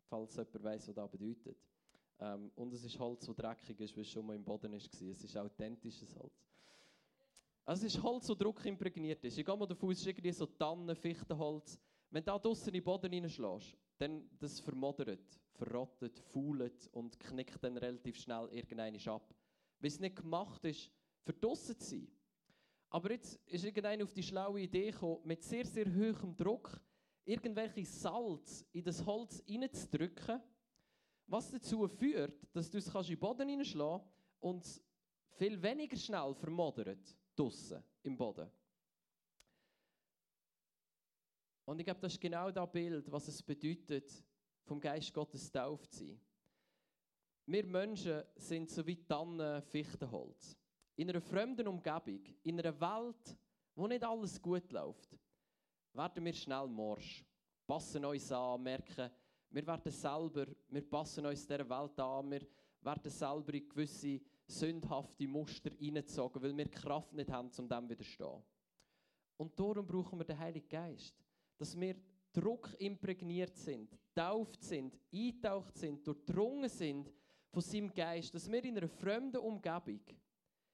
Falls 0.07 0.35
jemand 0.35 0.63
weiß, 0.63 0.87
was 0.87 0.95
das 0.95 1.11
bedeutet. 1.11 1.57
Ähm, 2.19 2.51
und 2.55 2.73
es 2.73 2.83
ist 2.83 2.99
Holz, 2.99 3.25
das 3.25 3.35
dreckig 3.35 3.79
ist, 3.79 3.95
weil 3.95 4.03
es 4.03 4.09
schon 4.09 4.25
mal 4.25 4.35
im 4.35 4.43
Boden 4.43 4.71
war. 4.71 4.77
Es 4.77 5.23
ist 5.23 5.37
authentisches 5.37 6.15
Holz. 6.15 6.33
Also 7.65 7.85
es 7.85 7.95
ist 7.95 8.03
Holz, 8.03 8.27
das 8.27 8.37
Druck 8.37 8.65
imprägniert 8.65 9.23
ist. 9.23 9.37
Ich 9.37 9.45
gehe 9.45 9.55
mal 9.55 9.67
davon 9.67 9.89
aus, 9.89 9.95
es 9.95 10.01
ist 10.01 10.07
irgendwie 10.07 10.31
so 10.31 10.45
Tannen, 10.45 10.95
Fichtenholz. 10.95 11.79
Wenn 12.09 12.23
du 12.23 12.31
da 12.31 12.39
draussen 12.39 12.69
in 12.69 12.73
den 12.73 12.83
Boden 12.83 13.13
reinschlägst, 13.13 13.77
dann 13.97 14.29
das 14.39 14.59
vermodert, 14.59 15.39
verrottet, 15.53 16.19
faulet 16.19 16.87
und 16.93 17.19
knickt 17.19 17.63
dann 17.63 17.77
relativ 17.77 18.17
schnell 18.17 18.49
irgendeine 18.51 18.99
ab. 19.07 19.33
Weil 19.79 19.87
es 19.87 19.99
nicht 19.99 20.15
gemacht 20.15 20.63
ist, 20.65 20.89
für 21.23 21.39
zu 21.39 21.73
sein. 21.77 22.07
Aber 22.89 23.11
jetzt 23.11 23.39
ist 23.45 23.63
irgendeiner 23.63 24.03
auf 24.03 24.13
die 24.13 24.23
schlaue 24.23 24.61
Idee 24.61 24.89
gekommen, 24.89 25.21
mit 25.23 25.43
sehr, 25.43 25.65
sehr 25.65 25.85
hohem 25.85 26.35
Druck 26.35 26.81
irgendwelche 27.23 27.85
Salz 27.85 28.65
in 28.71 28.83
das 28.83 29.05
Holz 29.05 29.43
reinzudrücken, 29.47 30.41
was 31.29 31.51
dazu 31.51 31.87
führt, 31.87 32.47
dass 32.55 32.69
du 32.69 32.77
es 32.77 32.87
in 32.87 33.03
den 33.03 33.19
Boden 33.19 33.49
hineinschlagen 33.49 34.07
und 34.39 34.63
es 34.63 34.81
viel 35.37 35.61
weniger 35.61 35.95
schnell 35.95 36.33
vermodert, 36.33 37.15
draussen 37.35 37.83
im 38.03 38.17
Boden. 38.17 38.49
Und 41.65 41.79
ich 41.79 41.85
glaube, 41.85 41.99
das 42.01 42.13
ist 42.13 42.21
genau 42.21 42.49
das 42.49 42.71
Bild, 42.71 43.11
was 43.11 43.27
es 43.27 43.43
bedeutet, 43.43 44.11
vom 44.63 44.79
Geist 44.79 45.13
Gottes 45.13 45.51
tauft 45.51 45.93
zu 45.93 46.05
sein. 46.05 46.21
Wir 47.45 47.65
Menschen 47.65 48.23
sind 48.35 48.69
so 48.69 48.85
wie 48.85 49.03
Tannen 49.05 49.61
Fichtenholz. 49.61 50.57
In 50.95 51.09
einer 51.09 51.21
fremden 51.21 51.67
Umgebung, 51.67 52.21
in 52.43 52.59
einer 52.59 52.79
Welt, 52.79 53.37
wo 53.75 53.87
nicht 53.87 54.03
alles 54.03 54.41
gut 54.41 54.71
läuft, 54.71 55.17
werden 55.93 56.25
wir 56.25 56.33
schnell 56.33 56.67
morsch, 56.67 57.23
passen 57.65 58.03
uns 58.03 58.31
an, 58.31 58.61
merken, 58.61 59.09
wir 59.51 59.65
werden 59.65 59.91
selber, 59.91 60.45
wir 60.69 60.89
passen 60.89 61.25
uns 61.25 61.45
dieser 61.45 61.69
Welt 61.69 61.99
an, 61.99 62.31
wir 62.31 62.47
werden 62.81 63.11
selber 63.11 63.53
in 63.53 63.67
gewisse 63.67 64.21
sündhafte 64.45 65.27
Muster 65.27 65.71
hineingezogen, 65.71 66.41
weil 66.41 66.55
wir 66.55 66.69
Kraft 66.69 67.13
nicht 67.13 67.31
haben, 67.31 67.51
um 67.57 67.67
dem 67.67 67.89
widerstehen. 67.89 68.43
Und 69.37 69.59
darum 69.59 69.85
brauchen 69.85 70.19
wir 70.19 70.25
den 70.25 70.37
Heiligen 70.37 70.67
Geist 70.67 71.15
dass 71.59 71.77
wir 71.77 71.95
Druck 72.31 72.73
imprägniert 72.79 73.55
sind, 73.55 73.99
tauft 74.15 74.63
sind, 74.63 74.97
eintaucht 75.13 75.77
sind, 75.77 76.07
durchdrungen 76.07 76.69
sind 76.69 77.11
von 77.49 77.61
seinem 77.61 77.93
Geist, 77.93 78.33
dass 78.33 78.49
wir 78.49 78.63
in 78.63 78.77
einer 78.77 78.87
fremden 78.87 79.37
Umgebung, 79.37 79.99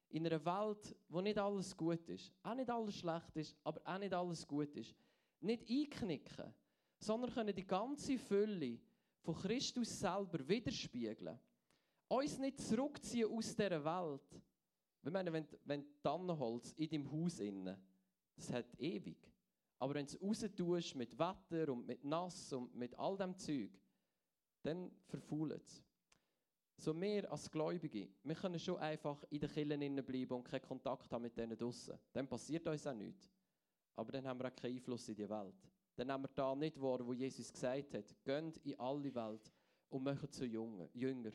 in 0.09 0.25
einer 0.25 0.45
Welt, 0.45 0.95
wo 1.09 1.21
nicht 1.21 1.37
alles 1.37 1.75
gut 1.75 2.07
ist, 2.09 2.31
auch 2.43 2.53
nicht 2.53 2.69
alles 2.69 2.95
schlecht 2.95 3.35
ist, 3.35 3.57
aber 3.63 3.81
auch 3.83 3.97
nicht 3.97 4.13
alles 4.13 4.45
gut 4.45 4.75
ist, 4.75 4.93
nicht 5.41 5.67
einknicken, 5.67 6.53
sondern 6.99 7.33
können 7.33 7.55
die 7.55 7.65
ganze 7.65 8.17
Fülle 8.17 8.79
von 9.21 9.35
Christus 9.35 9.99
selber 9.99 10.47
widerspiegeln. 10.47 11.39
Uns 12.07 12.37
nicht 12.37 12.59
zurückziehen 12.61 13.29
aus 13.31 13.55
dieser 13.55 13.83
Welt. 13.83 14.41
Ich 15.03 15.11
meine, 15.11 15.31
wenn, 15.33 15.47
wenn 15.65 15.85
Tannenholz 16.01 16.73
in 16.77 16.89
deinem 16.89 17.11
Haus 17.11 17.39
innen, 17.39 17.77
das 18.35 18.51
hat 18.51 18.79
ewig. 18.79 19.17
Aber 19.79 19.93
wenn 19.95 20.05
du 20.05 20.13
es 20.13 20.21
raus 20.21 20.51
tust 20.55 20.95
mit 20.95 21.17
Wetter 21.17 21.71
und 21.71 21.85
mit 21.85 22.03
Nass 22.03 22.53
und 22.53 22.73
mit 22.75 22.97
all 22.97 23.17
dem 23.17 23.37
Zeug, 23.37 23.71
dann 24.63 24.91
verfault 25.05 25.51
es. 25.51 25.83
So 26.77 26.99
wir 26.99 27.31
als 27.31 27.49
Gläubige, 27.49 28.09
wir 28.23 28.35
können 28.35 28.59
schon 28.59 28.77
einfach 28.77 29.23
in 29.29 29.39
den 29.39 29.49
Killen 29.49 30.05
bleiben 30.05 30.33
und 30.33 30.43
keinen 30.43 30.61
Kontakt 30.61 31.11
haben 31.11 31.21
mit 31.21 31.37
denen 31.37 31.57
draussen. 31.57 31.97
Dann 32.11 32.27
passiert 32.27 32.67
uns 32.67 32.85
auch 32.85 32.93
nichts. 32.93 33.31
Aber 33.95 34.11
dann 34.11 34.27
haben 34.27 34.39
wir 34.39 34.47
auch 34.47 34.55
keinen 34.55 34.75
Einfluss 34.75 35.07
in 35.07 35.15
die 35.15 35.29
Welt. 35.29 35.55
Dann 35.95 36.11
haben 36.11 36.23
wir 36.23 36.29
da 36.35 36.55
nicht 36.55 36.79
wahr, 36.81 37.05
wo 37.05 37.13
Jesus 37.13 37.51
gesagt 37.51 37.93
hat, 37.93 38.23
geht 38.23 38.57
in 38.57 38.79
alle 38.79 39.13
Welt 39.13 39.53
und 39.89 40.03
machen 40.03 40.31
zu 40.31 40.45
Jünger. 40.45 41.31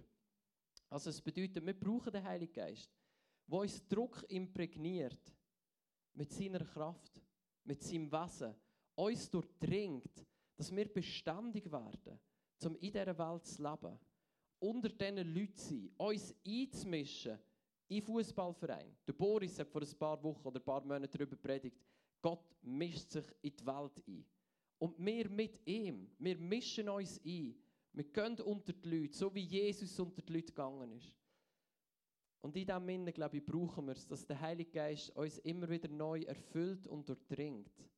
Also 0.88 1.11
es 1.11 1.20
bedeutet, 1.20 1.64
wir 1.64 1.79
brauchen 1.79 2.12
den 2.12 2.25
Heiligen 2.25 2.53
Geist, 2.53 2.90
der 3.46 3.59
uns 3.59 3.87
Druck 3.87 4.25
imprägniert 4.29 5.35
mit 6.14 6.33
seiner 6.33 6.64
Kraft 6.64 7.23
mit 7.64 7.83
seinem 7.83 8.11
Wesen 8.11 8.55
uns 8.94 9.31
durchdringt, 9.31 10.27
dass 10.57 10.75
wir 10.75 10.92
beständig 10.92 11.70
werden, 11.70 12.18
um 12.64 12.77
in 12.77 12.92
dieser 12.92 13.16
Welt 13.16 13.46
zu 13.46 13.62
leben, 13.62 13.99
unter 14.59 14.88
diesen 14.88 15.35
Leuten 15.35 15.57
zu 15.57 15.68
sein, 15.68 15.90
uns 15.96 16.35
einzumischen 16.46 17.38
in 17.88 18.03
Fußballverein. 18.03 18.96
Der 19.07 19.12
Boris 19.12 19.59
hat 19.59 19.68
vor 19.68 19.83
ein 19.83 19.99
paar 19.99 20.23
Wochen 20.23 20.46
oder 20.46 20.61
ein 20.61 20.64
paar 20.64 20.83
Monaten 20.83 21.11
darüber 21.11 21.37
predigt, 21.37 21.79
Gott 22.20 22.44
mischt 22.62 23.11
sich 23.11 23.25
in 23.40 23.57
die 23.57 23.66
Welt 23.66 24.03
ein. 24.07 24.27
Und 24.81 24.99
wir 24.99 25.29
mit 25.29 25.61
ihm, 25.66 26.11
wir 26.19 26.38
mischen 26.38 26.88
uns 26.88 27.21
ein. 27.23 27.55
Wir 27.93 28.05
gehen 28.05 28.40
unter 28.40 28.73
die 28.73 28.88
Leute, 28.88 29.14
so 29.14 29.33
wie 29.35 29.45
Jesus 29.45 30.01
unter 30.01 30.23
die 30.23 30.33
Leute 30.33 30.47
gegangen 30.47 30.93
ist. 30.93 31.14
Und 32.40 32.57
in 32.57 32.64
diesem 32.64 32.87
Sinne, 32.87 33.12
glaube 33.12 33.37
ich, 33.37 33.45
brauchen 33.45 33.87
wir 33.87 33.93
es, 33.93 34.07
dass 34.07 34.27
der 34.27 34.40
Heilige 34.40 34.71
Geist 34.71 35.14
uns 35.14 35.38
immer 35.40 35.69
wieder 35.69 35.88
neu 35.88 36.23
erfüllt 36.23 36.87
und 36.87 37.07
durchdringt. 37.07 37.90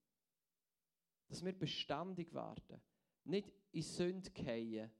Dass 1.28 1.44
wir 1.44 1.52
beständig 1.52 2.34
werden. 2.34 2.80
Nicht 3.24 3.52
in 3.70 3.82
Sünde 3.82 4.28
fallen, 4.32 4.90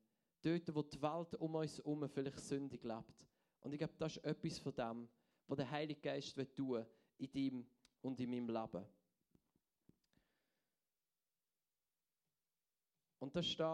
dort, 0.40 0.75
wo 0.75 0.83
die 0.83 1.03
Welt 1.03 1.35
um 1.35 1.57
uns 1.57 1.79
herum 1.79 2.09
vielleicht 2.09 2.38
sündig 2.38 2.85
lebt. 2.85 3.27
Und 3.61 3.73
ich 3.73 3.79
glaube, 3.79 3.95
das 3.99 4.18
ist 4.18 4.25
etwas 4.25 4.59
von 4.61 4.75
dem, 4.75 5.09
was 5.49 5.57
der 5.57 5.68
Heilige 5.68 6.01
Geist 6.01 6.37
tun 6.55 6.68
will 6.68 6.87
in 7.18 7.33
deinem 7.33 7.66
und 8.03 8.21
in 8.21 8.31
meinem 8.31 8.49
Leben. 8.49 8.87
Und 13.22 13.37
da 13.37 13.40
steht 13.40 13.64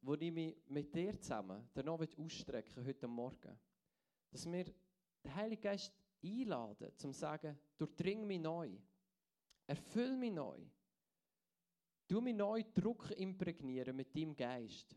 wo 0.00 0.14
ich 0.14 0.32
mich 0.32 0.56
mit 0.66 0.94
dir 0.94 1.20
zusammen 1.20 1.68
noch 1.84 2.00
ausstrecken 2.00 2.86
heute 2.86 3.06
Morgen. 3.06 3.54
Dass 4.30 4.50
wir 4.50 4.64
den 4.64 5.34
Heiligen 5.34 5.60
Geist 5.60 5.92
einladen, 6.24 6.90
zum 6.96 7.12
zu 7.12 7.18
sagen, 7.18 7.58
durchdring 7.76 8.26
mich 8.26 8.40
neu. 8.40 8.70
Erfüll 9.66 10.16
mich 10.16 10.32
neu. 10.32 10.58
Du 12.08 12.22
mich 12.22 12.34
neu 12.34 12.64
Druck 12.72 13.10
imprägnieren 13.10 13.94
mit 13.94 14.16
deinem 14.16 14.34
Geist. 14.34 14.96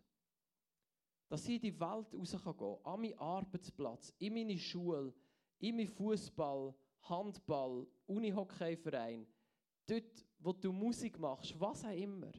Dass 1.28 1.46
ich 1.46 1.56
in 1.56 1.62
die 1.64 1.80
Welt 1.82 2.14
raus 2.14 2.38
kann 2.42 2.56
gehen, 2.56 2.78
an 2.86 3.02
meinen 3.02 3.20
Arbeitsplatz, 3.20 4.14
in 4.20 4.36
meine 4.36 4.58
Schule, 4.58 5.14
in 5.60 5.76
meinen 5.76 5.90
Fußball, 5.90 6.74
Handball, 7.02 7.86
Unihockeyverein, 8.06 9.28
dort, 9.86 10.26
wo 10.40 10.54
du 10.54 10.72
Musik 10.72 11.20
machst, 11.20 11.60
was 11.60 11.84
auch 11.84 11.90
immer. 11.90 12.32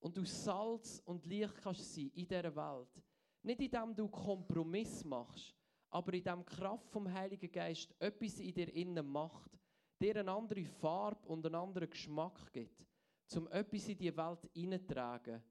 Und 0.00 0.16
du 0.16 0.24
Salz 0.24 1.02
und 1.04 1.26
Licht 1.26 1.56
kannst 1.62 1.94
sein 1.94 2.10
in 2.14 2.26
dieser 2.26 2.54
Welt. 2.54 3.02
Nicht 3.42 3.60
indem 3.60 3.94
du 3.94 4.08
Kompromiss 4.08 5.04
machst, 5.04 5.54
aber 5.90 6.12
indem 6.12 6.44
die 6.44 6.56
Kraft 6.56 6.90
vom 6.90 7.12
Heiligen 7.12 7.50
Geist 7.50 7.94
etwas 7.98 8.38
in 8.38 8.54
dir 8.54 8.72
innen 8.72 9.06
macht, 9.06 9.58
dir 10.00 10.16
eine 10.16 10.30
andere 10.30 10.64
Farbe 10.64 11.26
und 11.28 11.44
einen 11.46 11.54
anderen 11.54 11.90
Geschmack 11.90 12.52
gibt, 12.52 12.86
um 13.34 13.48
etwas 13.48 13.88
in 13.88 13.98
die 13.98 14.16
Welt 14.16 14.48
hineinzutragen, 14.54 15.42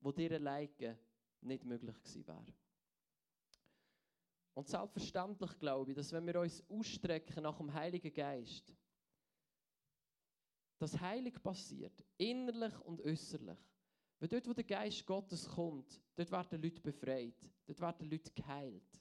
wo 0.00 0.12
dir 0.12 0.32
alleine 0.32 0.98
nicht 1.42 1.64
möglich 1.64 1.96
gewesen 2.02 2.26
wäre. 2.26 2.54
Und 4.54 4.68
selbstverständlich 4.68 5.58
glaube 5.58 5.90
ich, 5.90 5.96
dass 5.96 6.12
wenn 6.12 6.26
wir 6.26 6.40
uns 6.40 6.62
ausstrecken 6.68 7.42
nach 7.42 7.58
dem 7.58 7.72
Heiligen 7.72 8.12
Geist, 8.12 8.74
dass 10.78 11.00
Heilig 11.00 11.42
passiert, 11.42 12.04
innerlich 12.16 12.78
und 12.80 13.02
äußerlich. 13.02 13.58
Weil 14.20 14.28
dort, 14.28 14.46
wo 14.46 14.52
der 14.52 14.64
Geist 14.64 15.06
Gottes 15.06 15.48
kommt, 15.48 15.98
dort 16.14 16.30
werden 16.30 16.60
Leute 16.60 16.80
befreit, 16.82 17.50
dort 17.66 17.80
werden 17.80 18.10
Leute 18.10 18.30
geheilt. 18.32 19.00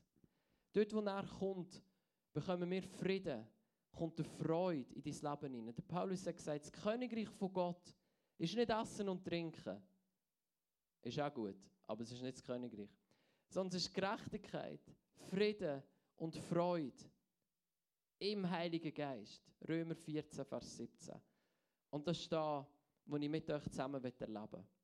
Dort, 0.71 0.93
wo 0.93 1.01
er 1.01 1.27
kommt, 1.27 1.83
bekommen 2.31 2.71
wir 2.71 2.81
Frieden, 2.83 3.45
kommt 3.91 4.17
eine 4.17 4.29
Freude 4.29 4.93
in 4.93 5.01
dein 5.01 5.13
Leben 5.13 5.53
hinein. 5.55 5.75
Der 5.75 5.83
Paulus 5.83 6.25
hat 6.25 6.37
gesagt, 6.37 6.63
das 6.63 6.71
Königreich 6.71 7.27
von 7.27 7.51
Gott 7.51 7.93
ist 8.37 8.55
nicht 8.55 8.69
Essen 8.69 9.09
und 9.09 9.25
Trinken. 9.25 9.81
Ist 11.01 11.19
auch 11.19 11.33
gut, 11.33 11.57
aber 11.85 12.01
es 12.01 12.11
ist 12.13 12.21
nicht 12.21 12.37
das 12.37 12.43
Königreich. 12.43 12.89
Sondern 13.49 13.75
es 13.75 13.87
ist 13.87 13.93
Gerechtigkeit, 13.93 14.81
Frieden 15.29 15.83
und 16.15 16.37
Freude 16.37 17.03
im 18.19 18.49
Heiligen 18.49 18.93
Geist. 18.93 19.51
Römer 19.67 19.95
14, 19.95 20.45
Vers 20.45 20.77
17. 20.77 21.15
Und 21.89 22.07
das 22.07 22.19
ist 22.19 22.31
da, 22.31 22.65
wo 23.05 23.17
ich 23.17 23.29
mit 23.29 23.49
euch 23.49 23.63
zusammen 23.69 24.01
erleben 24.01 24.51
will. 24.53 24.78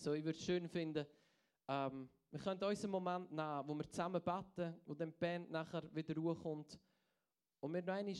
So, 0.00 0.12
ich 0.12 0.22
würde 0.22 0.38
es 0.38 0.44
schön 0.44 0.68
finden, 0.68 1.04
ähm, 1.66 2.08
wir 2.30 2.38
können 2.38 2.62
uns 2.62 2.84
einen 2.84 2.92
Moment 2.92 3.32
nehmen, 3.32 3.62
wo 3.66 3.74
wir 3.74 3.90
zusammen 3.90 4.22
beten, 4.22 4.80
wo 4.86 4.94
dann 4.94 5.10
die 5.10 5.16
Band 5.18 5.50
nachher 5.50 5.92
wieder 5.92 6.14
Ruhe 6.14 6.36
kommt 6.36 6.78
und 7.58 7.74
wir 7.74 7.82
noch 7.82 7.94
einmal 7.94 8.14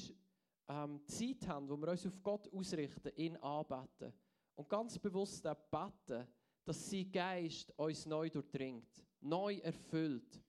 ähm, 0.68 1.00
Zeit 1.06 1.46
haben, 1.46 1.68
wo 1.68 1.76
wir 1.76 1.92
uns 1.92 2.04
auf 2.04 2.20
Gott 2.20 2.52
ausrichten, 2.52 3.12
ihn 3.14 3.36
anbeten 3.36 4.12
und 4.56 4.68
ganz 4.68 4.98
bewusst 4.98 5.44
beten, 5.70 6.26
dass 6.64 6.90
sein 6.90 7.12
Geist 7.12 7.72
uns 7.78 8.06
neu 8.06 8.28
durchdringt, 8.28 9.06
neu 9.20 9.58
erfüllt. 9.58 10.42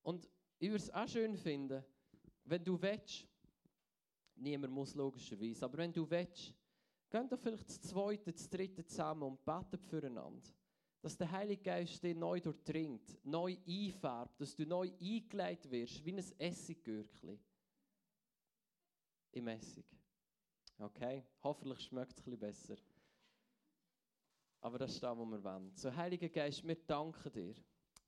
Und 0.00 0.30
ich 0.58 0.70
würde 0.70 0.82
es 0.82 0.90
auch 0.94 1.06
schön 1.06 1.36
finden, 1.36 1.84
wenn 2.44 2.64
du 2.64 2.80
willst, 2.80 3.28
niemand 4.34 4.72
muss 4.72 4.94
logischerweise, 4.94 5.66
aber 5.66 5.76
wenn 5.76 5.92
du 5.92 6.08
willst, 6.08 6.54
geh 7.10 7.26
doch 7.28 7.38
vielleicht 7.38 7.68
das 7.68 7.80
zweite, 7.80 8.32
das 8.32 8.48
dritte 8.48 8.84
zusammen 8.84 9.22
und 9.22 9.44
beten 9.44 9.78
füreinander. 9.78 10.48
Dass 11.00 11.16
der 11.16 11.30
Heilige 11.30 11.62
Geist 11.62 12.02
dich 12.02 12.16
neu 12.16 12.40
durchdringt, 12.40 13.18
neu 13.24 13.56
einfärbt, 13.66 14.40
dass 14.40 14.54
du 14.54 14.66
neu 14.66 14.90
eingeleitet 15.00 15.70
wirst, 15.70 16.04
wie 16.04 16.12
ein 16.12 16.24
Essiggürkli. 16.38 17.38
Im 19.32 19.48
Essig. 19.48 19.86
Okay? 20.78 21.24
Hoffentlich 21.42 21.80
schmeckt 21.80 22.18
es 22.18 22.26
ein 22.26 22.38
besser. 22.38 22.76
Aber 24.60 24.78
das 24.78 24.94
ist 24.94 25.02
das, 25.02 25.16
was 25.16 25.28
wir 25.28 25.44
wollen. 25.44 25.72
So, 25.76 25.94
Heiliger 25.94 26.28
Geist, 26.28 26.66
wir 26.66 26.74
danken 26.74 27.32
dir. 27.32 27.54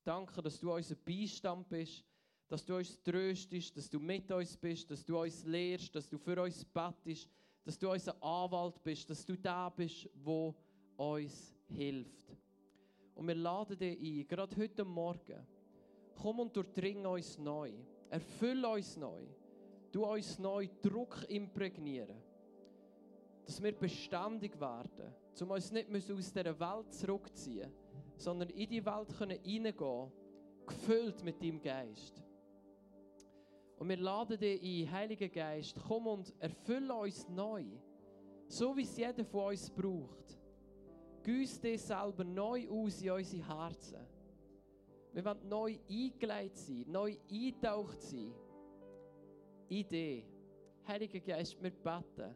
Danke, 0.03 0.43
dass 0.43 0.59
du 0.59 0.73
unser 0.73 0.97
Beistand 0.97 1.69
bist, 1.69 2.05
dass 2.49 2.65
du 2.65 2.77
uns 2.77 3.01
tröstest, 3.03 3.77
dass 3.77 3.89
du 3.89 4.01
mit 4.01 4.31
uns 4.33 4.57
bist, 4.57 4.91
dass 4.91 5.05
du 5.05 5.21
uns 5.21 5.45
lehrst, 5.45 5.95
dass 5.95 6.09
du 6.09 6.19
für 6.19 6.43
uns 6.43 6.65
bettest, 6.65 7.29
dass 7.65 7.79
du 7.79 7.91
unser 7.91 8.23
Anwalt 8.23 8.83
bist, 8.83 9.09
dass 9.11 9.25
du 9.25 9.37
da 9.37 9.69
bist, 9.69 10.09
wo 10.15 10.55
uns 10.97 11.55
hilft. 11.69 12.37
Und 13.15 13.29
wir 13.29 13.35
laden 13.35 13.79
dich 13.79 13.99
ein, 14.01 14.29
gerade 14.29 14.57
heute 14.57 14.85
Morgen, 14.85 15.47
komm 16.15 16.41
und 16.41 16.57
durchdring 16.57 17.05
uns 17.07 17.39
neu, 17.39 17.73
erfüll 18.09 18.65
uns 18.65 18.97
neu, 18.97 19.25
du 19.93 20.07
uns 20.07 20.39
neu 20.39 20.69
Druck 20.83 21.25
imprägnieren, 21.29 22.17
dass 23.45 23.63
wir 23.63 23.73
beständig 23.73 24.59
werden, 24.59 25.15
um 25.41 25.51
uns 25.51 25.71
nicht 25.73 25.91
aus 25.93 26.33
dieser 26.33 26.59
Welt 26.59 26.93
zurückzuziehen, 26.93 27.71
sondern 28.17 28.51
in 28.51 28.69
die 28.69 28.85
Welt 28.85 29.13
hineingehen 29.19 29.77
können, 29.77 30.13
gefüllt 30.67 31.23
mit 31.25 31.43
deinem 31.43 31.61
Geist. 31.61 32.23
Und 33.81 33.89
wir 33.89 33.97
laden 33.97 34.39
dich 34.39 34.63
ein, 34.63 34.93
Heiliger 34.93 35.29
Geist, 35.31 35.75
komm 35.89 36.07
und 36.07 36.35
erfülle 36.39 36.93
uns 36.95 37.27
neu, 37.31 37.65
so 38.47 38.77
wie 38.77 38.83
es 38.83 38.95
jeder 38.95 39.25
von 39.25 39.47
uns 39.47 39.71
braucht. 39.71 40.39
Güss 41.23 41.59
dich 41.59 41.81
selber 41.81 42.23
neu 42.23 42.69
aus 42.69 43.01
in 43.01 43.11
unsere 43.11 43.49
Herzen. 43.49 44.07
Wir 45.15 45.25
wollen 45.25 45.49
neu 45.49 45.79
eingeleitet 45.89 46.59
sein, 46.59 46.85
neu 46.89 47.17
eingetaucht 47.31 48.03
sein. 48.03 48.35
In 49.71 49.89
dich. 49.89 50.25
Heiliger 50.87 51.21
Geist, 51.21 51.57
wir 51.63 51.71
beten. 51.71 52.35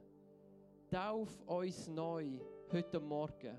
Tauf 0.90 1.42
uns 1.42 1.88
neu 1.88 2.38
heute 2.72 2.98
Morgen. 3.00 3.58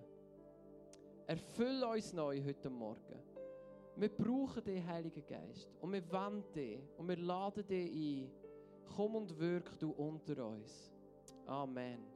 Erfüll 1.28 1.84
uns 1.84 2.12
neu 2.14 2.44
heute 2.44 2.70
Morgen. 2.72 3.25
Wir 3.98 4.10
brauchen 4.10 4.64
den 4.64 4.86
Heiligen 4.86 5.26
Geist. 5.26 5.70
Und 5.80 5.94
wir 5.94 6.12
wollen 6.12 6.44
dich. 6.54 6.80
Und 6.98 7.08
wir 7.08 7.18
laden 7.18 7.66
dich 7.66 7.92
ein. 7.92 8.32
Komm 8.96 9.16
und 9.16 9.40
wirk 9.40 9.80
du 9.80 9.92
unter 9.92 10.46
uns. 10.46 10.92
Amen. 11.46 12.15